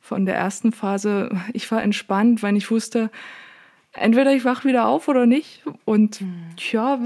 von 0.00 0.26
der 0.26 0.34
ersten 0.36 0.72
Phase, 0.72 1.30
ich 1.52 1.70
war 1.70 1.82
entspannt, 1.82 2.42
weil 2.42 2.56
ich 2.56 2.70
wusste, 2.70 3.10
entweder 3.98 4.32
ich 4.34 4.44
wach 4.44 4.64
wieder 4.64 4.86
auf 4.86 5.08
oder 5.08 5.26
nicht. 5.26 5.64
Und 5.84 6.20
mhm. 6.20 6.56
tja, 6.56 6.98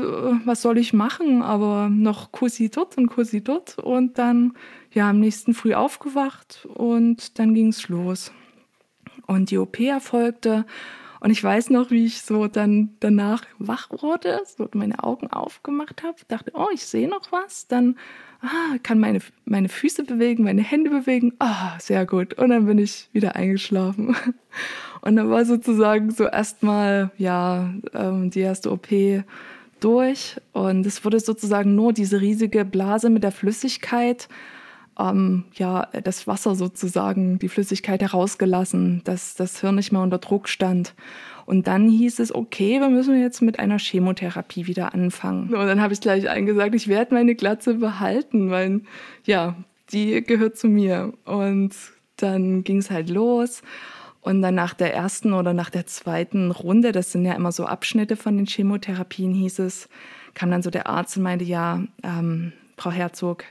was 0.44 0.62
soll 0.62 0.79
ich 0.79 0.92
machen? 0.92 1.42
Aber 1.42 1.88
noch 1.88 2.33
Kussi 2.33 2.70
dort 2.70 2.96
und 2.98 3.09
Kussi 3.09 3.42
dort. 3.42 3.79
Und 3.79 4.18
dann, 4.18 4.55
ja, 4.92 5.11
am 5.11 5.20
nächsten 5.20 5.55
Früh 5.55 5.74
aufgewacht 5.74 6.66
und 6.74 7.38
dann 7.38 7.55
ging 7.55 7.68
es 7.68 7.88
los. 7.88 8.33
Und 9.26 9.50
die 9.50 9.59
OP 9.59 9.79
erfolgte. 9.81 10.66
Und 11.21 11.31
ich 11.31 11.45
weiß 11.45 11.71
noch, 11.71 11.91
wie 11.91 12.07
ich 12.07 12.23
so 12.23 12.47
dann 12.49 12.91
danach 13.01 13.45
wach 13.59 13.89
wurde, 13.91 14.41
so 14.45 14.69
meine 14.73 15.05
Augen 15.05 15.29
aufgemacht 15.29 16.03
habe, 16.03 16.17
dachte, 16.29 16.53
oh, 16.55 16.69
ich 16.73 16.85
sehe 16.85 17.09
noch 17.09 17.31
was. 17.31 17.69
Dann 17.69 17.97
ah, 18.41 18.79
kann 18.83 18.99
meine, 18.99 19.21
meine 19.45 19.69
Füße 19.69 20.05
bewegen, 20.05 20.45
meine 20.45 20.63
Hände 20.63 20.91
bewegen. 20.91 21.35
Ah, 21.39 21.79
sehr 21.79 22.07
gut. 22.07 22.35
Und 22.35 22.49
dann 22.49 22.65
bin 22.65 22.79
ich 22.79 23.11
wieder 23.13 23.37
eingeschlafen. 23.37 24.17
Und 25.03 25.17
dann 25.17 25.31
war 25.31 25.45
sozusagen 25.45 26.11
so 26.11 26.25
erstmal, 26.25 27.11
ja, 27.17 27.73
ähm, 27.95 28.31
die 28.31 28.41
erste 28.41 28.71
OP 28.71 28.89
durch. 29.81 30.37
Und 30.53 30.87
es 30.87 31.05
wurde 31.05 31.21
sozusagen 31.21 31.75
nur 31.75 31.93
diese 31.93 32.21
riesige 32.21 32.65
Blase 32.65 33.11
mit 33.11 33.25
der 33.25 33.33
Flüssigkeit, 33.33 34.29
ähm, 35.01 35.45
ja, 35.55 35.89
das 36.05 36.27
Wasser 36.27 36.55
sozusagen, 36.55 37.39
die 37.39 37.49
Flüssigkeit 37.49 38.03
herausgelassen, 38.03 39.01
dass 39.05 39.35
das 39.35 39.61
Hirn 39.61 39.77
nicht 39.77 39.93
mehr 39.93 40.03
unter 40.03 40.19
Druck 40.19 40.49
stand. 40.49 40.95
Und 41.47 41.67
dann 41.67 41.89
hieß 41.89 42.21
es, 42.21 42.35
okay, 42.35 42.81
wir 42.81 42.91
müssen 42.91 43.21
jetzt 43.21 43.43
mit 43.43 43.59
einer 43.59 43.79
Chemotherapie 43.79 44.67
wieder 44.67 44.95
anfangen. 44.95 45.53
Und 45.53 45.67
dann 45.67 45.81
habe 45.81 45.93
ich 45.93 46.01
gleich 46.01 46.29
eingesagt, 46.29 46.75
ich 46.75 46.87
werde 46.87 47.15
meine 47.15 47.35
Glatze 47.35 47.75
behalten, 47.75 48.51
weil 48.51 48.83
ja, 49.25 49.57
die 49.91 50.23
gehört 50.23 50.57
zu 50.57 50.69
mir. 50.69 51.13
Und 51.25 51.75
dann 52.17 52.63
ging 52.63 52.79
es 52.79 52.91
halt 52.91 53.11
los. 53.11 53.63
Und 54.21 54.43
dann 54.43 54.55
nach 54.55 54.75
der 54.75 54.95
ersten 54.95 55.33
oder 55.33 55.55
nach 55.55 55.71
der 55.71 55.87
zweiten 55.87 56.51
Runde, 56.51 56.93
das 56.93 57.11
sind 57.11 57.25
ja 57.25 57.33
immer 57.33 57.53
so 57.53 57.65
Abschnitte 57.65 58.17
von 58.17 58.37
den 58.37 58.47
Chemotherapien, 58.47 59.33
hieß 59.33 59.61
es, 59.61 59.89
kam 60.35 60.51
dann 60.51 60.63
so 60.63 60.71
der 60.71 60.87
Arzt 60.87 61.17
und 61.17 61.23
meinte, 61.23 61.45
ja, 61.45 61.83
ähm, 62.03 62.53
Frau 62.77 62.91
Herzog, 62.91 63.45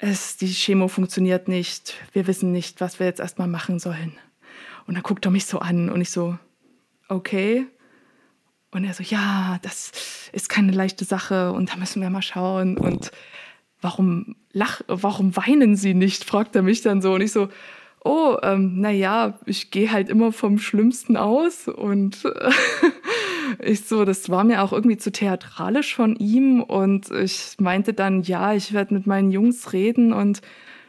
es, 0.00 0.36
die 0.38 0.48
Chemo 0.48 0.88
funktioniert 0.88 1.46
nicht, 1.46 1.94
wir 2.12 2.26
wissen 2.26 2.52
nicht, 2.52 2.80
was 2.80 2.98
wir 2.98 3.06
jetzt 3.06 3.20
erstmal 3.20 3.48
machen 3.48 3.78
sollen. 3.78 4.12
Und 4.86 4.94
dann 4.94 5.02
guckt 5.02 5.24
er 5.26 5.30
mich 5.30 5.44
so 5.44 5.58
an 5.58 5.90
und 5.90 6.00
ich 6.00 6.10
so, 6.10 6.38
okay. 7.08 7.66
Und 8.70 8.84
er 8.84 8.94
so, 8.94 9.02
ja, 9.02 9.58
das 9.62 9.92
ist 10.32 10.48
keine 10.48 10.72
leichte 10.72 11.04
Sache 11.04 11.52
und 11.52 11.70
da 11.70 11.76
müssen 11.76 12.00
wir 12.00 12.08
mal 12.08 12.22
schauen. 12.22 12.78
Und 12.78 13.12
warum 13.80 14.36
lach, 14.52 14.80
warum 14.86 15.36
weinen 15.36 15.76
Sie 15.76 15.92
nicht? 15.92 16.24
fragt 16.24 16.56
er 16.56 16.62
mich 16.62 16.80
dann 16.80 17.02
so. 17.02 17.14
Und 17.14 17.20
ich 17.20 17.32
so, 17.32 17.48
oh, 18.02 18.38
ähm, 18.42 18.80
naja, 18.80 19.38
ich 19.44 19.70
gehe 19.70 19.92
halt 19.92 20.08
immer 20.08 20.32
vom 20.32 20.58
Schlimmsten 20.58 21.16
aus 21.16 21.68
und 21.68 22.24
äh, 22.24 22.50
ich 23.58 23.84
so, 23.84 24.04
das 24.04 24.28
war 24.28 24.44
mir 24.44 24.62
auch 24.62 24.72
irgendwie 24.72 24.96
zu 24.96 25.10
theatralisch 25.12 25.94
von 25.94 26.16
ihm 26.16 26.62
und 26.62 27.10
ich 27.10 27.56
meinte 27.58 27.92
dann, 27.92 28.22
ja, 28.22 28.54
ich 28.54 28.72
werde 28.72 28.94
mit 28.94 29.06
meinen 29.06 29.30
Jungs 29.30 29.72
reden 29.72 30.12
und 30.12 30.40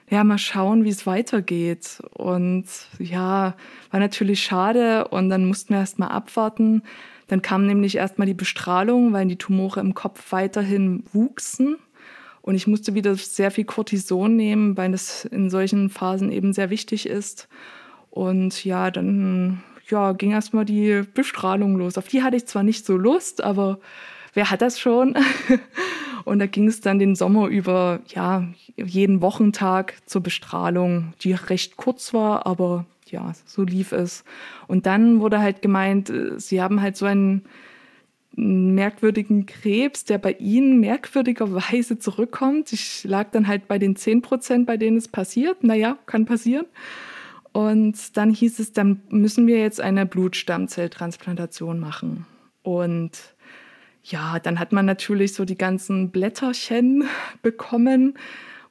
ja, 0.09 0.25
mal 0.25 0.37
schauen, 0.37 0.83
wie 0.83 0.89
es 0.89 1.07
weitergeht. 1.07 2.01
Und 2.13 2.65
ja, 2.99 3.55
war 3.91 3.99
natürlich 3.99 4.43
schade 4.43 5.07
und 5.07 5.29
dann 5.29 5.45
mussten 5.45 5.73
wir 5.73 5.79
erst 5.79 5.99
mal 5.99 6.07
abwarten. 6.07 6.83
Dann 7.27 7.41
kam 7.41 7.65
nämlich 7.65 7.95
erstmal 7.95 8.27
die 8.27 8.33
Bestrahlung, 8.33 9.13
weil 9.13 9.25
die 9.27 9.37
Tumore 9.37 9.79
im 9.79 9.93
Kopf 9.93 10.33
weiterhin 10.33 11.05
wuchsen. 11.13 11.77
Und 12.41 12.55
ich 12.55 12.67
musste 12.67 12.93
wieder 12.93 13.15
sehr 13.15 13.51
viel 13.51 13.63
Cortison 13.63 14.35
nehmen, 14.35 14.75
weil 14.75 14.91
das 14.91 15.23
in 15.23 15.49
solchen 15.49 15.89
Phasen 15.89 16.29
eben 16.29 16.51
sehr 16.51 16.69
wichtig 16.69 17.07
ist. 17.07 17.47
Und 18.09 18.65
ja, 18.65 18.91
dann 18.91 19.63
ja, 19.89 20.13
ging 20.13 20.31
erstmal 20.31 20.65
die 20.65 21.03
Bestrahlung 21.13 21.77
los. 21.77 21.97
Auf 21.97 22.07
die 22.07 22.23
hatte 22.23 22.37
ich 22.37 22.45
zwar 22.45 22.63
nicht 22.63 22.85
so 22.85 22.97
Lust, 22.97 23.43
aber 23.43 23.79
wer 24.33 24.49
hat 24.49 24.61
das 24.61 24.79
schon? 24.79 25.15
Und 26.25 26.39
da 26.39 26.45
ging 26.45 26.67
es 26.67 26.81
dann 26.81 26.99
den 26.99 27.15
Sommer 27.15 27.47
über, 27.47 28.01
ja, 28.07 28.47
jeden 28.75 29.21
Wochentag 29.21 29.95
zur 30.05 30.21
Bestrahlung, 30.21 31.13
die 31.21 31.33
recht 31.33 31.77
kurz 31.77 32.13
war, 32.13 32.45
aber 32.45 32.85
ja, 33.07 33.33
so 33.45 33.63
lief 33.63 33.91
es. 33.91 34.23
Und 34.67 34.85
dann 34.85 35.19
wurde 35.19 35.39
halt 35.39 35.61
gemeint, 35.61 36.09
äh, 36.09 36.39
sie 36.39 36.61
haben 36.61 36.81
halt 36.81 36.95
so 36.95 37.05
einen 37.05 37.43
merkwürdigen 38.33 39.45
Krebs, 39.45 40.05
der 40.05 40.17
bei 40.17 40.33
ihnen 40.33 40.79
merkwürdigerweise 40.79 41.99
zurückkommt. 41.99 42.71
Ich 42.71 43.03
lag 43.03 43.31
dann 43.31 43.47
halt 43.47 43.67
bei 43.67 43.77
den 43.77 43.95
10 43.95 44.21
Prozent, 44.21 44.65
bei 44.65 44.77
denen 44.77 44.97
es 44.97 45.07
passiert. 45.07 45.63
Naja, 45.63 45.97
kann 46.05 46.25
passieren. 46.25 46.65
Und 47.53 48.15
dann 48.17 48.31
hieß 48.31 48.59
es, 48.59 48.71
dann 48.71 49.01
müssen 49.09 49.47
wir 49.47 49.59
jetzt 49.59 49.81
eine 49.81 50.05
Blutstammzelltransplantation 50.05 51.79
machen. 51.79 52.25
Und 52.63 53.11
ja, 54.03 54.39
dann 54.39 54.59
hat 54.59 54.71
man 54.71 54.85
natürlich 54.85 55.33
so 55.33 55.45
die 55.45 55.57
ganzen 55.57 56.11
Blätterchen 56.11 57.03
bekommen, 57.41 58.15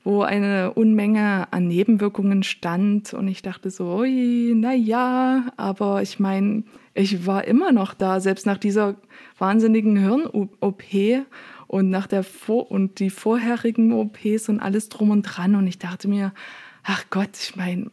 wo 0.02 0.22
eine 0.22 0.72
Unmenge 0.72 1.52
an 1.52 1.68
Nebenwirkungen 1.68 2.42
stand. 2.42 3.12
Und 3.12 3.28
ich 3.28 3.42
dachte 3.42 3.70
so, 3.70 3.98
ui, 3.98 4.54
na 4.56 4.72
ja, 4.72 5.52
aber 5.56 6.00
ich 6.00 6.18
meine, 6.18 6.64
ich 6.94 7.26
war 7.26 7.44
immer 7.44 7.72
noch 7.72 7.92
da, 7.92 8.20
selbst 8.20 8.46
nach 8.46 8.58
dieser 8.58 8.96
wahnsinnigen 9.38 9.96
Hirn-OP 9.96 10.82
und 11.66 11.90
nach 11.90 12.06
der 12.06 12.24
Vor 12.24 12.70
und 12.70 12.98
die 12.98 13.10
vorherigen 13.10 13.92
OPs 13.92 14.48
und 14.48 14.58
alles 14.58 14.88
drum 14.88 15.10
und 15.10 15.22
dran. 15.22 15.54
Und 15.54 15.66
ich 15.66 15.78
dachte 15.78 16.08
mir, 16.08 16.32
ach 16.82 17.04
Gott, 17.10 17.36
ich 17.38 17.56
meine, 17.56 17.90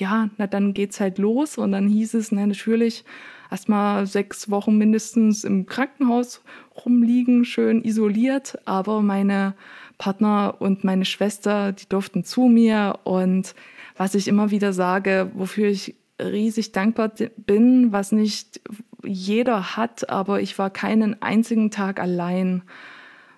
ja, 0.00 0.30
na 0.38 0.46
dann 0.46 0.74
geht's 0.74 1.00
halt 1.00 1.18
los. 1.18 1.58
Und 1.58 1.72
dann 1.72 1.88
hieß 1.88 2.14
es, 2.14 2.32
na 2.32 2.46
natürlich, 2.46 3.04
erstmal 3.50 4.06
sechs 4.06 4.50
Wochen 4.50 4.76
mindestens 4.78 5.44
im 5.44 5.66
Krankenhaus 5.66 6.42
rumliegen, 6.84 7.44
schön 7.44 7.82
isoliert. 7.82 8.58
Aber 8.64 9.02
meine 9.02 9.54
Partner 9.98 10.56
und 10.58 10.84
meine 10.84 11.04
Schwester, 11.04 11.72
die 11.72 11.88
durften 11.88 12.24
zu 12.24 12.42
mir. 12.42 13.00
Und 13.04 13.54
was 13.96 14.14
ich 14.14 14.28
immer 14.28 14.50
wieder 14.50 14.72
sage, 14.72 15.30
wofür 15.34 15.68
ich 15.68 15.94
riesig 16.20 16.72
dankbar 16.72 17.12
bin, 17.36 17.92
was 17.92 18.12
nicht 18.12 18.60
jeder 19.04 19.76
hat, 19.76 20.08
aber 20.10 20.40
ich 20.40 20.58
war 20.58 20.70
keinen 20.70 21.22
einzigen 21.22 21.70
Tag 21.70 22.00
allein. 22.00 22.62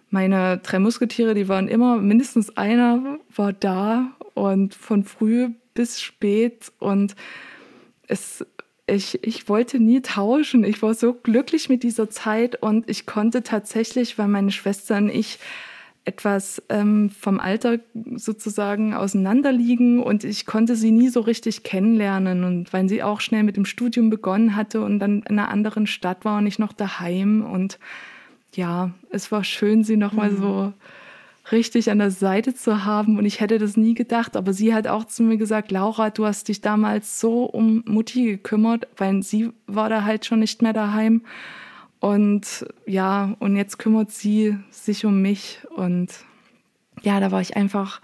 Meine 0.09 0.59
drei 0.59 0.79
Musketiere, 0.79 1.35
die 1.35 1.49
waren 1.49 1.69
immer, 1.69 1.99
mindestens 1.99 2.57
einer 2.57 3.19
war 3.35 3.53
da 3.53 4.11
und 4.35 4.75
von 4.75 5.05
früh 5.05 5.51
bis 5.75 6.01
spät 6.01 6.73
und 6.79 7.15
es, 8.09 8.45
ich, 8.87 9.23
ich 9.23 9.49
wollte 9.49 9.79
nie 9.79 10.01
tauschen. 10.01 10.65
Ich 10.65 10.83
war 10.83 10.95
so 10.95 11.15
glücklich 11.15 11.69
mit 11.69 11.83
dieser 11.83 12.11
Zeit 12.11 12.61
und 12.61 12.89
ich 12.91 13.07
konnte 13.07 13.43
tatsächlich, 13.43 14.19
weil 14.19 14.29
meine 14.29 14.51
Schwester 14.51 14.97
und 14.97 15.09
ich 15.09 15.39
etwas 16.05 16.63
ähm, 16.71 17.11
vom 17.11 17.39
Alter 17.39 17.79
sozusagen 18.17 18.95
auseinanderliegen 18.95 20.03
und 20.03 20.25
ich 20.25 20.47
konnte 20.47 20.75
sie 20.75 20.91
nie 20.93 21.09
so 21.09 21.21
richtig 21.21 21.63
kennenlernen 21.63 22.43
und 22.45 22.73
weil 22.73 22.89
sie 22.89 23.03
auch 23.03 23.21
schnell 23.21 23.43
mit 23.43 23.57
dem 23.57 23.67
Studium 23.67 24.09
begonnen 24.09 24.57
hatte 24.57 24.81
und 24.81 24.99
dann 24.99 25.23
in 25.29 25.39
einer 25.39 25.51
anderen 25.51 25.87
Stadt 25.87 26.25
war 26.25 26.39
und 26.39 26.47
ich 26.47 26.59
noch 26.59 26.73
daheim 26.73 27.45
und 27.45 27.79
ja, 28.55 28.91
es 29.11 29.31
war 29.31 29.45
schön, 29.45 29.85
sie 29.85 29.97
noch 29.97 30.13
mal 30.13 30.31
mhm. 30.31 30.37
so 30.37 30.73
richtig 31.53 31.91
an 31.91 31.99
der 31.99 32.11
Seite 32.11 32.55
zu 32.55 32.85
haben. 32.85 33.19
Und 33.19 33.25
ich 33.25 33.41
hätte 33.41 33.59
das 33.59 33.77
nie 33.77 33.95
gedacht, 33.95 34.37
aber 34.37 34.53
sie 34.53 34.75
hat 34.75 34.87
auch 34.87 35.05
zu 35.05 35.23
mir 35.23 35.37
gesagt, 35.37 35.71
Laura, 35.71 36.11
du 36.11 36.27
hast 36.27 36.49
dich 36.49 36.61
damals 36.61 37.21
so 37.21 37.45
um 37.45 37.83
Mutti 37.87 38.25
gekümmert, 38.25 38.87
weil 38.97 39.23
sie 39.23 39.51
war 39.67 39.89
da 39.89 40.05
halt 40.05 40.27
schon 40.27 40.41
nicht 40.41 40.63
mehr 40.63 40.73
daheim. 40.73 41.23
Und 41.99 42.67
ja, 42.87 43.37
und 43.41 43.57
jetzt 43.57 43.79
kümmert 43.79 44.11
sie 44.11 44.57
sich 44.71 45.05
um 45.05 45.21
mich. 45.23 45.61
Und 45.75 46.09
ja, 47.03 47.21
da 47.21 47.31
war 47.31 47.41
ich 47.41 47.57
einfach 47.57 48.01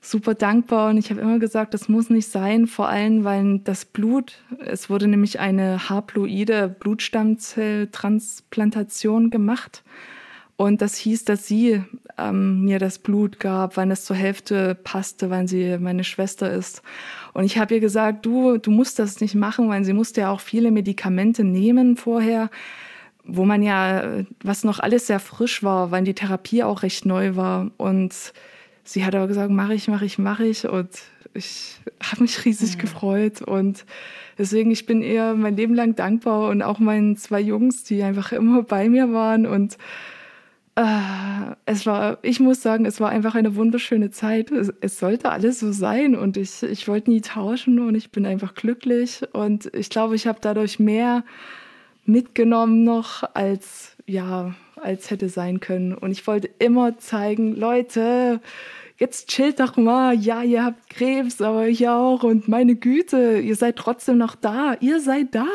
super 0.00 0.34
dankbar. 0.34 0.90
Und 0.90 0.98
ich 0.98 1.10
habe 1.10 1.20
immer 1.20 1.38
gesagt, 1.38 1.74
das 1.74 1.88
muss 1.88 2.10
nicht 2.10 2.30
sein, 2.30 2.66
vor 2.66 2.88
allem 2.88 3.24
weil 3.24 3.60
das 3.60 3.84
Blut, 3.84 4.42
es 4.58 4.90
wurde 4.90 5.08
nämlich 5.08 5.40
eine 5.40 5.88
haploide 5.88 6.68
Blutstammzelltransplantation 6.68 9.30
gemacht 9.30 9.82
und 10.58 10.82
das 10.82 10.96
hieß, 10.96 11.24
dass 11.24 11.46
sie 11.46 11.82
ähm, 12.18 12.64
mir 12.64 12.78
das 12.78 12.98
Blut 12.98 13.40
gab, 13.40 13.78
weil 13.78 13.90
es 13.90 14.04
zur 14.04 14.16
Hälfte 14.16 14.74
passte, 14.74 15.30
weil 15.30 15.48
sie 15.48 15.78
meine 15.78 16.04
Schwester 16.04 16.52
ist. 16.52 16.82
Und 17.32 17.44
ich 17.44 17.56
habe 17.58 17.74
ihr 17.74 17.80
gesagt, 17.80 18.26
du, 18.26 18.58
du 18.58 18.70
musst 18.70 18.98
das 18.98 19.20
nicht 19.20 19.36
machen, 19.36 19.70
weil 19.70 19.84
sie 19.84 19.92
musste 19.92 20.22
ja 20.22 20.30
auch 20.30 20.40
viele 20.40 20.70
Medikamente 20.70 21.44
nehmen 21.44 21.96
vorher 21.96 22.50
wo 23.28 23.44
man 23.44 23.62
ja, 23.62 24.24
was 24.42 24.64
noch 24.64 24.80
alles 24.80 25.06
sehr 25.06 25.20
frisch 25.20 25.62
war, 25.62 25.90
weil 25.90 26.02
die 26.02 26.14
Therapie 26.14 26.62
auch 26.62 26.82
recht 26.82 27.04
neu 27.04 27.36
war. 27.36 27.70
Und 27.76 28.14
sie 28.84 29.04
hat 29.04 29.14
aber 29.14 29.28
gesagt, 29.28 29.50
mache 29.50 29.74
ich, 29.74 29.86
mache 29.86 30.06
ich, 30.06 30.18
mache 30.18 30.46
ich. 30.46 30.66
Und 30.66 30.88
ich 31.34 31.78
habe 32.02 32.22
mich 32.22 32.46
riesig 32.46 32.76
mhm. 32.76 32.80
gefreut. 32.80 33.42
Und 33.42 33.84
deswegen, 34.38 34.70
ich 34.70 34.86
bin 34.86 35.02
ihr 35.02 35.34
mein 35.34 35.56
Leben 35.56 35.74
lang 35.74 35.94
dankbar 35.94 36.48
und 36.48 36.62
auch 36.62 36.78
meinen 36.78 37.18
zwei 37.18 37.40
Jungs, 37.40 37.84
die 37.84 38.02
einfach 38.02 38.32
immer 38.32 38.62
bei 38.62 38.88
mir 38.88 39.12
waren. 39.12 39.44
Und 39.44 39.76
es 41.66 41.86
war, 41.86 42.18
ich 42.22 42.40
muss 42.40 42.62
sagen, 42.62 42.84
es 42.84 43.00
war 43.00 43.10
einfach 43.10 43.34
eine 43.34 43.56
wunderschöne 43.56 44.10
Zeit. 44.10 44.50
Es, 44.50 44.72
es 44.80 44.98
sollte 44.98 45.30
alles 45.30 45.60
so 45.60 45.72
sein 45.72 46.14
und 46.14 46.36
ich, 46.36 46.62
ich 46.62 46.86
wollte 46.86 47.10
nie 47.10 47.20
tauschen 47.20 47.80
und 47.80 47.94
ich 47.94 48.10
bin 48.10 48.26
einfach 48.26 48.54
glücklich. 48.54 49.22
Und 49.32 49.74
ich 49.74 49.90
glaube, 49.90 50.14
ich 50.14 50.26
habe 50.26 50.38
dadurch 50.40 50.78
mehr 50.78 51.24
mitgenommen 52.04 52.84
noch, 52.84 53.24
als 53.34 53.96
ja, 54.06 54.54
als 54.76 55.10
hätte 55.10 55.28
sein 55.28 55.60
können. 55.60 55.94
Und 55.94 56.12
ich 56.12 56.26
wollte 56.26 56.48
immer 56.58 56.98
zeigen, 56.98 57.54
Leute, 57.54 58.40
jetzt 58.98 59.28
chillt 59.28 59.60
doch 59.60 59.76
mal. 59.76 60.14
Ja, 60.14 60.42
ihr 60.42 60.64
habt 60.64 60.90
Krebs, 60.90 61.40
aber 61.40 61.68
ich 61.68 61.88
auch. 61.88 62.22
Und 62.24 62.48
meine 62.48 62.74
Güte, 62.74 63.38
ihr 63.38 63.56
seid 63.56 63.76
trotzdem 63.76 64.18
noch 64.18 64.34
da. 64.34 64.76
Ihr 64.80 65.00
seid 65.00 65.34
da. 65.34 65.46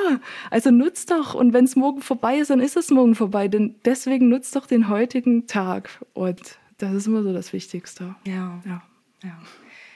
Also 0.50 0.72
nutzt 0.72 1.12
doch. 1.12 1.34
Und 1.34 1.54
wenn 1.54 1.66
es 1.66 1.76
morgen 1.76 2.02
vorbei 2.02 2.38
ist, 2.38 2.50
dann 2.50 2.60
ist 2.60 2.78
es 2.78 2.90
morgen 2.90 3.16
vorbei. 3.16 3.48
Denn 3.48 3.76
deswegen 3.86 4.30
nutzt 4.30 4.56
doch 4.56 4.66
den 4.66 4.90
heutigen 4.90 5.46
Tag. 5.46 5.90
Und 6.14 6.58
das 6.78 6.94
ist 6.94 7.08
immer 7.08 7.24
so 7.24 7.34
das 7.34 7.54
Wichtigste. 7.54 8.16
Ja. 8.26 8.62
Ja. 8.66 8.82
ja. 9.24 9.38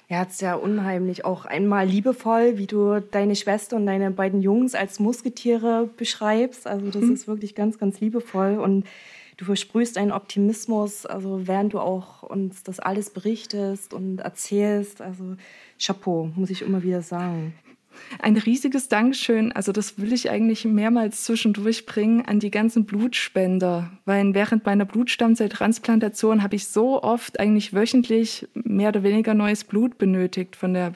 Ja, 0.10 0.24
es 0.24 0.36
ist 0.36 0.42
ja 0.42 0.56
unheimlich 0.56 1.26
auch 1.26 1.44
einmal 1.44 1.86
liebevoll, 1.86 2.58
wie 2.58 2.66
du 2.66 3.02
deine 3.02 3.36
Schwester 3.36 3.76
und 3.76 3.86
deine 3.86 4.10
beiden 4.10 4.42
Jungs 4.42 4.74
als 4.74 5.02
Musketiere 5.02 5.90
beschreibst. 5.98 6.66
Also 6.66 6.90
das 6.92 7.02
mhm. 7.02 7.14
ist 7.14 7.28
wirklich 7.28 7.56
ganz, 7.56 7.78
ganz 7.78 8.00
liebevoll 8.00 8.58
und 8.58 8.86
du 9.38 9.46
versprühst 9.46 9.98
einen 9.98 10.12
Optimismus, 10.12 11.06
also 11.06 11.48
während 11.48 11.74
du 11.74 11.80
auch 11.80 12.24
uns 12.24 12.64
das 12.64 12.80
alles 12.80 13.12
berichtest 13.12 13.94
und 13.94 14.20
erzählst. 14.20 15.02
Also 15.02 15.36
Chapeau, 15.80 16.32
muss 16.36 16.50
ich 16.50 16.64
immer 16.64 16.84
wieder 16.84 17.02
sagen. 17.02 17.54
Ein 18.20 18.38
riesiges 18.38 18.90
Dankeschön, 18.90 19.52
also 19.52 19.72
das 19.72 20.00
will 20.00 20.14
ich 20.14 20.30
eigentlich 20.30 20.66
mehrmals 20.66 21.24
zwischendurch 21.24 21.88
bringen 21.88 22.26
an 22.26 22.40
die 22.40 22.52
ganzen 22.52 22.86
Blutspender, 22.86 23.92
weil 24.06 24.34
während 24.36 24.66
meiner 24.66 24.86
Blutstammzelltransplantation 24.86 26.44
habe 26.44 26.56
ich 26.56 26.68
so 26.68 27.02
oft 27.02 27.40
eigentlich 27.40 27.74
wöchentlich 27.74 28.48
mehr 28.54 28.90
oder 28.90 29.02
weniger 29.02 29.34
neues 29.34 29.64
Blut 29.64 29.98
benötigt 29.98 30.56
von 30.56 30.74
der 30.74 30.94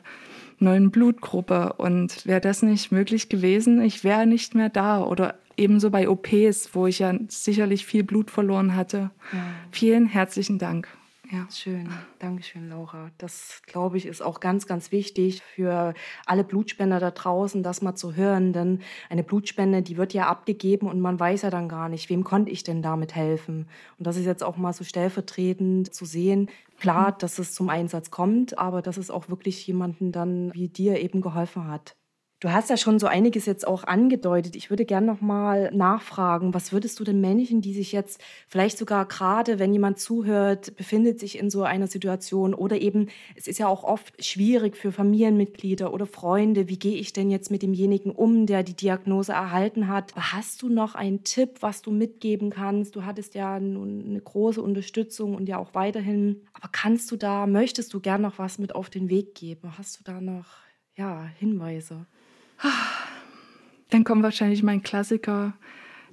neuen 0.59 0.91
Blutgruppe 0.91 1.73
und 1.77 2.25
wäre 2.25 2.41
das 2.41 2.61
nicht 2.61 2.91
möglich 2.91 3.29
gewesen, 3.29 3.81
ich 3.81 4.03
wäre 4.03 4.27
nicht 4.27 4.53
mehr 4.53 4.69
da 4.69 5.03
oder 5.03 5.35
ebenso 5.57 5.89
bei 5.89 6.09
OPs, 6.09 6.73
wo 6.73 6.87
ich 6.87 6.99
ja 6.99 7.13
sicherlich 7.27 7.85
viel 7.85 8.03
Blut 8.03 8.31
verloren 8.31 8.75
hatte. 8.75 9.11
Ja. 9.33 9.43
Vielen 9.71 10.05
herzlichen 10.05 10.59
Dank. 10.59 10.87
Ja. 11.31 11.47
Schön. 11.49 11.87
Dankeschön, 12.19 12.67
Laura. 12.67 13.09
Das, 13.17 13.61
glaube 13.65 13.95
ich, 13.95 14.05
ist 14.05 14.21
auch 14.21 14.41
ganz, 14.41 14.67
ganz 14.67 14.91
wichtig 14.91 15.41
für 15.41 15.93
alle 16.25 16.43
Blutspender 16.43 16.99
da 16.99 17.11
draußen, 17.11 17.63
das 17.63 17.81
mal 17.81 17.95
zu 17.95 18.15
hören. 18.15 18.51
Denn 18.51 18.81
eine 19.09 19.23
Blutspende, 19.23 19.81
die 19.81 19.95
wird 19.95 20.13
ja 20.13 20.27
abgegeben 20.27 20.87
und 20.87 20.99
man 20.99 21.17
weiß 21.17 21.43
ja 21.43 21.49
dann 21.49 21.69
gar 21.69 21.87
nicht, 21.87 22.09
wem 22.09 22.25
konnte 22.25 22.51
ich 22.51 22.63
denn 22.63 22.81
damit 22.81 23.15
helfen. 23.15 23.69
Und 23.97 24.07
das 24.07 24.17
ist 24.17 24.25
jetzt 24.25 24.43
auch 24.43 24.57
mal 24.57 24.73
so 24.73 24.83
stellvertretend 24.83 25.93
zu 25.93 26.03
sehen. 26.03 26.49
Klar, 26.81 27.11
mhm. 27.11 27.15
dass 27.19 27.39
es 27.39 27.53
zum 27.53 27.69
Einsatz 27.69 28.11
kommt, 28.11 28.57
aber 28.57 28.81
dass 28.81 28.97
es 28.97 29.09
auch 29.09 29.29
wirklich 29.29 29.65
jemanden 29.65 30.11
dann 30.11 30.53
wie 30.53 30.67
dir 30.67 30.99
eben 30.99 31.21
geholfen 31.21 31.65
hat. 31.67 31.95
Du 32.41 32.51
hast 32.51 32.71
ja 32.71 32.77
schon 32.77 32.97
so 32.97 33.05
einiges 33.05 33.45
jetzt 33.45 33.67
auch 33.67 33.83
angedeutet. 33.83 34.55
Ich 34.55 34.71
würde 34.71 34.83
gerne 34.83 35.05
noch 35.05 35.21
mal 35.21 35.69
nachfragen, 35.71 36.55
was 36.55 36.71
würdest 36.71 36.99
du 36.99 37.03
den 37.03 37.21
Menschen, 37.21 37.61
die 37.61 37.71
sich 37.71 37.91
jetzt 37.91 38.19
vielleicht 38.47 38.79
sogar 38.79 39.05
gerade, 39.05 39.59
wenn 39.59 39.71
jemand 39.71 39.99
zuhört, 39.99 40.75
befindet 40.75 41.19
sich 41.19 41.37
in 41.37 41.51
so 41.51 41.61
einer 41.61 41.85
Situation 41.85 42.55
oder 42.55 42.81
eben, 42.81 43.09
es 43.35 43.45
ist 43.45 43.59
ja 43.59 43.67
auch 43.67 43.83
oft 43.83 44.25
schwierig 44.25 44.75
für 44.75 44.91
Familienmitglieder 44.91 45.93
oder 45.93 46.07
Freunde, 46.07 46.67
wie 46.67 46.79
gehe 46.79 46.97
ich 46.97 47.13
denn 47.13 47.29
jetzt 47.29 47.51
mit 47.51 47.61
demjenigen 47.61 48.09
um, 48.09 48.47
der 48.47 48.63
die 48.63 48.75
Diagnose 48.75 49.33
erhalten 49.33 49.87
hat? 49.87 50.11
Hast 50.15 50.63
du 50.63 50.69
noch 50.69 50.95
einen 50.95 51.23
Tipp, 51.23 51.57
was 51.59 51.83
du 51.83 51.91
mitgeben 51.91 52.49
kannst? 52.49 52.95
Du 52.95 53.05
hattest 53.05 53.35
ja 53.35 53.59
nun 53.59 54.03
eine 54.03 54.19
große 54.19 54.63
Unterstützung 54.63 55.35
und 55.35 55.47
ja 55.47 55.59
auch 55.59 55.75
weiterhin. 55.75 56.41
Aber 56.53 56.69
kannst 56.71 57.11
du 57.11 57.17
da, 57.17 57.45
möchtest 57.45 57.93
du 57.93 57.99
gern 57.99 58.23
noch 58.23 58.39
was 58.39 58.57
mit 58.57 58.73
auf 58.73 58.89
den 58.89 59.09
Weg 59.11 59.35
geben? 59.35 59.77
Hast 59.77 59.99
du 59.99 60.03
da 60.03 60.19
noch 60.19 60.47
ja, 60.95 61.29
Hinweise? 61.37 62.07
Dann 63.89 64.03
kommt 64.03 64.23
wahrscheinlich 64.23 64.63
mein 64.63 64.83
Klassiker. 64.83 65.53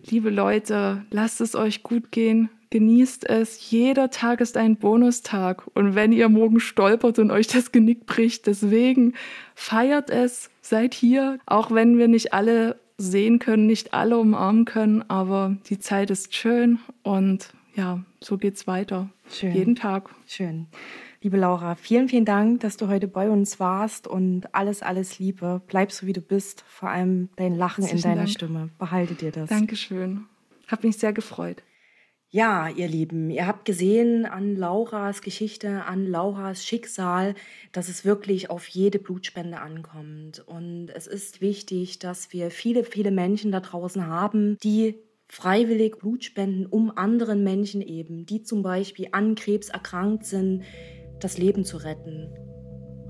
Liebe 0.04 0.30
Leute, 0.30 1.04
lasst 1.11 1.40
es 1.40 1.54
euch 1.54 1.82
gut 1.82 2.11
gehen. 2.11 2.50
Genießt 2.70 3.28
es. 3.28 3.70
Jeder 3.70 4.11
Tag 4.11 4.40
ist 4.40 4.56
ein 4.56 4.76
Bonustag. 4.76 5.66
Und 5.74 5.94
wenn 5.94 6.12
ihr 6.12 6.28
morgen 6.28 6.61
stolpert 6.61 7.18
und 7.18 7.30
euch 7.30 7.46
das 7.46 7.72
Genick 7.72 8.06
bricht, 8.06 8.46
deswegen 8.46 9.14
feiert 9.54 10.11
es. 10.11 10.50
Seid 10.61 10.92
hier. 10.92 11.38
Auch 11.46 11.70
wenn 11.70 11.98
wir 11.98 12.08
nicht 12.08 12.34
alle 12.34 12.78
sehen 12.98 13.38
können, 13.38 13.66
nicht 13.66 13.94
alle 13.94 14.18
umarmen 14.18 14.64
können. 14.64 15.02
Aber 15.08 15.56
die 15.70 15.78
Zeit 15.78 16.11
ist 16.11 16.34
schön. 16.34 16.78
Und 17.02 17.50
ja, 17.74 18.00
so 18.20 18.37
geht's 18.37 18.66
weiter. 18.66 19.08
Schön. 19.30 19.54
Jeden 19.54 19.76
Tag. 19.76 20.11
Schön. 20.26 20.66
Liebe 21.20 21.37
Laura, 21.37 21.74
vielen, 21.74 22.09
vielen 22.09 22.24
Dank, 22.24 22.61
dass 22.61 22.76
du 22.76 22.87
heute 22.87 23.09
bei 23.09 23.28
uns 23.28 23.59
warst 23.59 24.07
und 24.07 24.54
alles, 24.54 24.83
alles 24.83 25.18
Liebe. 25.18 25.61
Bleib 25.66 25.90
so, 25.90 26.07
wie 26.07 26.12
du 26.12 26.20
bist. 26.20 26.62
Vor 26.68 26.90
allem 26.90 27.28
dein 27.35 27.57
Lachen 27.57 27.83
Herzlichen 27.83 27.96
in 27.96 28.02
deiner 28.02 28.24
Dank. 28.26 28.31
Stimme. 28.31 28.70
Behalte 28.78 29.14
dir 29.14 29.33
das. 29.33 29.48
Dankeschön. 29.48 30.26
Hab 30.68 30.85
mich 30.85 30.96
sehr 30.96 31.12
gefreut. 31.12 31.64
Ja, 32.31 32.68
ihr 32.68 32.87
Lieben, 32.87 33.31
ihr 33.31 33.46
habt 33.46 33.64
gesehen 33.64 34.26
an 34.26 34.54
Lauras 34.54 35.22
Geschichte, 35.22 35.87
an 35.87 36.07
Lauras 36.07 36.64
Schicksal, 36.64 37.35
dass 37.72 37.88
es 37.88 38.04
wirklich 38.04 38.50
auf 38.50 38.68
jede 38.68 38.98
Blutspende 38.98 39.59
ankommt. 39.59 40.44
Und 40.46 40.90
es 40.94 41.07
ist 41.07 41.40
wichtig, 41.40 41.98
dass 41.98 42.33
wir 42.33 42.50
viele, 42.50 42.85
viele 42.85 43.11
Menschen 43.11 43.50
da 43.50 43.61
draußen 43.61 44.07
haben, 44.07 44.57
die 44.62 44.96
freiwillig 45.26 45.98
Blut 45.98 46.22
spenden, 46.22 46.66
um 46.66 46.96
anderen 46.96 47.42
Menschen 47.42 47.83
eben, 47.83 48.24
die 48.24 48.42
zum 48.42 48.62
Beispiel 48.62 49.09
an 49.12 49.35
Krebs 49.35 49.70
erkrankt 49.70 50.24
sind, 50.26 50.64
das 51.20 51.38
Leben 51.38 51.64
zu 51.64 51.78
retten. 51.78 52.28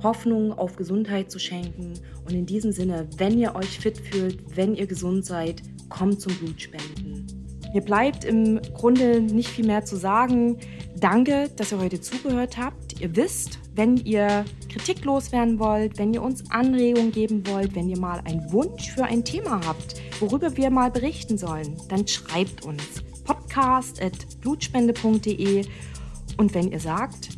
Hoffnung 0.02 0.52
auf 0.52 0.76
Gesundheit 0.76 1.30
zu 1.30 1.38
schenken. 1.38 1.94
Und 2.24 2.34
in 2.34 2.46
diesem 2.46 2.72
Sinne, 2.72 3.08
wenn 3.16 3.38
ihr 3.38 3.54
euch 3.54 3.78
fit 3.78 3.98
fühlt, 3.98 4.56
wenn 4.56 4.74
ihr 4.74 4.86
gesund 4.86 5.24
seid, 5.24 5.62
kommt 5.88 6.20
zum 6.20 6.34
Blutspenden. 6.34 7.26
Mir 7.74 7.82
bleibt 7.82 8.24
im 8.24 8.62
Grunde 8.74 9.20
nicht 9.20 9.50
viel 9.50 9.66
mehr 9.66 9.84
zu 9.84 9.96
sagen. 9.96 10.56
Danke, 10.96 11.50
dass 11.56 11.72
ihr 11.72 11.78
heute 11.78 12.00
zugehört 12.00 12.56
habt. 12.56 12.98
Ihr 13.00 13.14
wisst, 13.14 13.58
wenn 13.74 13.98
ihr 13.98 14.46
Kritik 14.70 15.04
loswerden 15.04 15.58
wollt, 15.58 15.98
wenn 15.98 16.14
ihr 16.14 16.22
uns 16.22 16.50
Anregungen 16.50 17.12
geben 17.12 17.46
wollt, 17.46 17.74
wenn 17.74 17.86
ihr 17.88 17.98
mal 17.98 18.22
einen 18.24 18.50
Wunsch 18.52 18.90
für 18.90 19.04
ein 19.04 19.24
Thema 19.24 19.60
habt, 19.66 19.96
worüber 20.20 20.56
wir 20.56 20.70
mal 20.70 20.90
berichten 20.90 21.36
sollen, 21.36 21.76
dann 21.88 22.08
schreibt 22.08 22.64
uns 22.64 23.02
podcast.blutspende.de 23.24 25.66
und 26.38 26.54
wenn 26.54 26.72
ihr 26.72 26.80
sagt, 26.80 27.37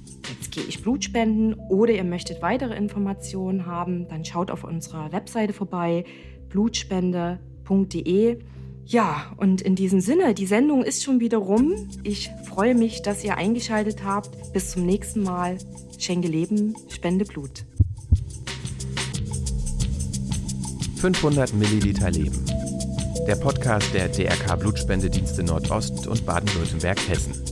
gehe 0.50 0.64
ich 0.64 0.82
Blut 0.82 1.04
spenden 1.04 1.54
oder 1.54 1.92
ihr 1.92 2.04
möchtet 2.04 2.42
weitere 2.42 2.74
Informationen 2.76 3.66
haben, 3.66 4.08
dann 4.08 4.24
schaut 4.24 4.50
auf 4.50 4.64
unserer 4.64 5.12
Webseite 5.12 5.52
vorbei 5.52 6.04
blutspende.de. 6.48 8.38
Ja, 8.84 9.32
und 9.36 9.62
in 9.62 9.76
diesem 9.76 10.00
Sinne, 10.00 10.34
die 10.34 10.46
Sendung 10.46 10.82
ist 10.82 11.04
schon 11.04 11.20
wieder 11.20 11.38
rum. 11.38 11.88
Ich 12.02 12.30
freue 12.44 12.74
mich, 12.74 13.02
dass 13.02 13.22
ihr 13.22 13.36
eingeschaltet 13.36 14.04
habt. 14.04 14.52
Bis 14.52 14.72
zum 14.72 14.84
nächsten 14.84 15.22
Mal. 15.22 15.58
Schenke 15.98 16.28
Leben, 16.28 16.74
spende 16.88 17.24
Blut. 17.24 17.64
500 20.96 21.54
Milliliter 21.54 22.10
Leben. 22.10 22.44
Der 23.26 23.36
Podcast 23.36 23.94
der 23.94 24.08
DRK 24.08 24.56
Blutspendedienste 24.56 25.44
Nordost 25.44 26.06
und 26.08 26.26
Baden-Württemberg-Hessen. 26.26 27.49